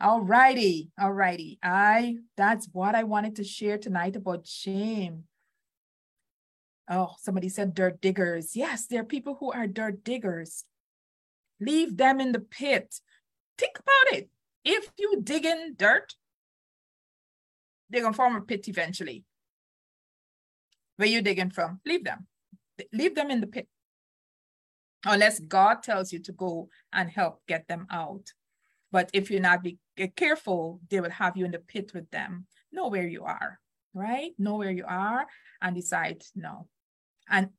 [0.00, 0.90] all righty.
[0.98, 1.58] All righty.
[1.62, 5.24] I that's what I wanted to share tonight about shame.
[6.88, 8.56] Oh, somebody said dirt diggers.
[8.56, 10.64] Yes, there are people who are dirt diggers.
[11.60, 13.00] Leave them in the pit.
[13.58, 14.28] Think about it.
[14.64, 16.14] If you dig in dirt,
[17.90, 19.24] they're gonna form a pit eventually.
[20.96, 21.80] Where you digging from?
[21.86, 22.26] Leave them.
[22.92, 23.68] Leave them in the pit.
[25.04, 28.32] Unless God tells you to go and help get them out.
[28.92, 29.62] But if you're not
[30.08, 32.46] careful, they will have you in the pit with them.
[32.72, 33.58] Know where you are,
[33.94, 34.32] right?
[34.38, 35.26] Know where you are
[35.60, 36.68] and decide no.
[37.28, 37.50] And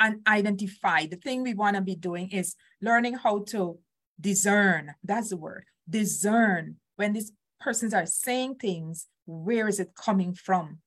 [0.00, 1.06] and identify.
[1.06, 3.78] The thing we want to be doing is learning how to
[4.20, 4.94] discern.
[5.04, 5.64] That's the word.
[5.88, 10.78] Discern when these persons are saying things, where is it coming from?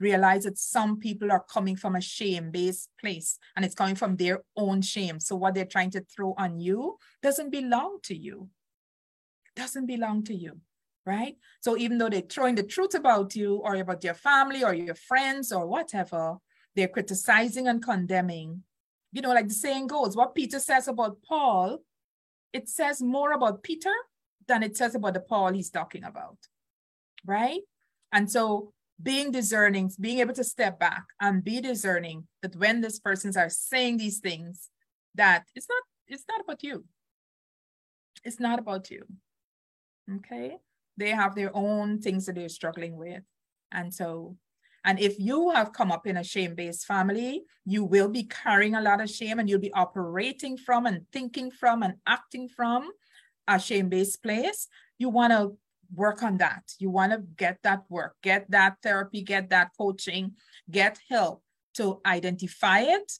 [0.00, 4.40] Realize that some people are coming from a shame-based place and it's coming from their
[4.56, 5.20] own shame.
[5.20, 8.48] So what they're trying to throw on you doesn't belong to you
[9.56, 10.58] doesn't belong to you,
[11.06, 11.36] right?
[11.60, 14.94] So even though they're throwing the truth about you or about your family or your
[14.94, 16.36] friends or whatever,
[16.76, 18.62] they're criticizing and condemning.
[19.12, 21.78] You know, like the saying goes, what Peter says about Paul,
[22.52, 23.92] it says more about Peter
[24.46, 26.36] than it says about the Paul he's talking about,
[27.24, 27.60] right?
[28.12, 28.72] And so
[29.02, 33.48] being discerning, being able to step back and be discerning that when these persons are
[33.48, 34.68] saying these things,
[35.14, 36.84] that it's not, it's not about you.
[38.24, 39.04] It's not about you.
[40.16, 40.56] Okay.
[40.96, 43.22] They have their own things that they're struggling with.
[43.72, 44.36] And so,
[44.84, 48.74] and if you have come up in a shame based family, you will be carrying
[48.74, 52.90] a lot of shame and you'll be operating from and thinking from and acting from
[53.46, 54.68] a shame based place.
[54.98, 55.56] You want to
[55.94, 56.62] work on that.
[56.78, 60.32] You want to get that work, get that therapy, get that coaching,
[60.70, 61.42] get help
[61.74, 63.12] to identify it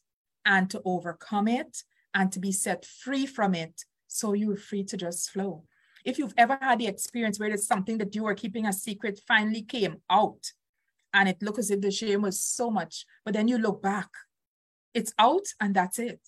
[0.45, 1.83] and to overcome it
[2.15, 5.65] and to be set free from it so you're free to just flow.
[6.05, 9.21] If you've ever had the experience where there's something that you were keeping a secret
[9.27, 10.53] finally came out
[11.13, 14.09] and it looked as if the shame was so much, but then you look back,
[14.95, 16.21] it's out and that's it.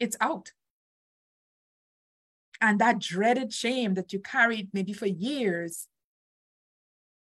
[0.00, 0.52] It's out.
[2.60, 5.88] And that dreaded shame that you carried maybe for years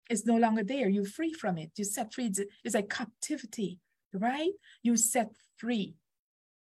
[0.09, 0.87] is no longer there.
[0.87, 1.71] You're free from it.
[1.75, 2.31] You set free.
[2.63, 3.79] It's like captivity,
[4.13, 4.51] right?
[4.81, 5.95] You set free.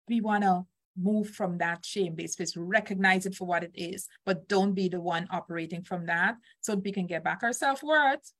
[0.08, 0.66] We want to
[0.98, 5.02] move from that shame-based space, recognize it for what it is, but don't be the
[5.02, 8.32] one operating from that so we can get back our self-worth.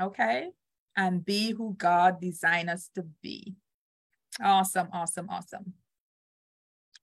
[0.00, 0.50] Okay.
[0.96, 3.54] And be who God designed us to be.
[4.42, 5.74] Awesome, awesome, awesome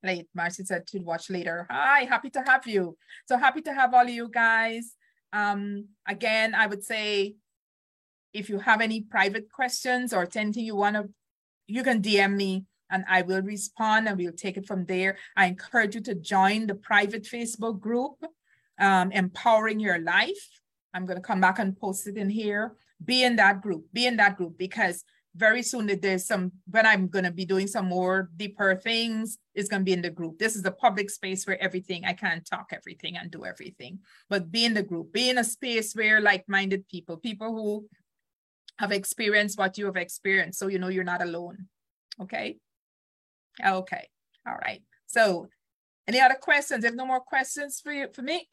[0.04, 0.28] late.
[0.34, 1.68] Marcy said to watch later.
[1.70, 2.98] Hi, happy to have you.
[3.28, 4.94] So happy to have all of you guys.
[5.34, 7.36] Um, again, I would say
[8.34, 11.10] if you have any private questions or anything you want to,
[11.68, 15.18] you can DM me and I will respond and we'll take it from there.
[15.36, 18.16] I encourage you to join the private Facebook group,
[18.80, 20.62] um, Empowering Your Life.
[20.94, 22.76] I'm going to come back and post it in here.
[23.04, 25.04] Be in that group, be in that group because
[25.38, 29.70] very soon there's some when i'm going to be doing some more deeper things it's
[29.70, 32.46] going to be in the group this is a public space where everything i can't
[32.46, 36.20] talk everything and do everything but be in the group be in a space where
[36.20, 37.88] like-minded people people who
[38.80, 41.68] have experienced what you have experienced so you know you're not alone
[42.20, 42.58] okay
[43.66, 44.08] okay
[44.48, 45.48] all right so
[46.08, 48.48] any other questions if no more questions for you for me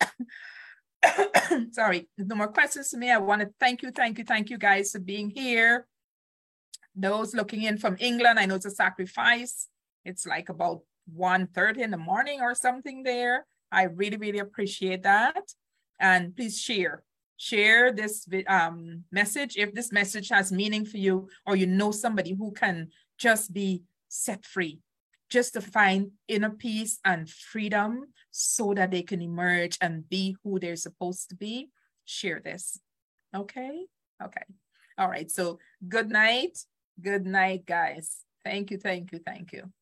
[1.73, 4.59] sorry no more questions for me i want to thank you thank you thank you
[4.59, 5.87] guys for being here
[6.95, 9.69] those looking in from England, I know it's a sacrifice.
[10.05, 10.81] It's like about
[11.17, 13.47] 1.30 in the morning or something there.
[13.73, 15.53] I really, really appreciate that.
[15.99, 17.03] And please share.
[17.37, 22.35] Share this um, message if this message has meaning for you or you know somebody
[22.35, 24.79] who can just be set free,
[25.35, 30.61] just to find inner peace and freedom so that they can emerge and be who
[30.61, 31.71] they're supposed to be.
[32.05, 32.79] Share this.
[33.35, 33.87] Okay?
[34.23, 34.47] Okay.
[34.97, 35.29] All right.
[35.29, 35.59] So
[35.89, 36.57] good night.
[37.03, 38.19] Good night, guys.
[38.45, 39.73] Thank you, thank you, thank you.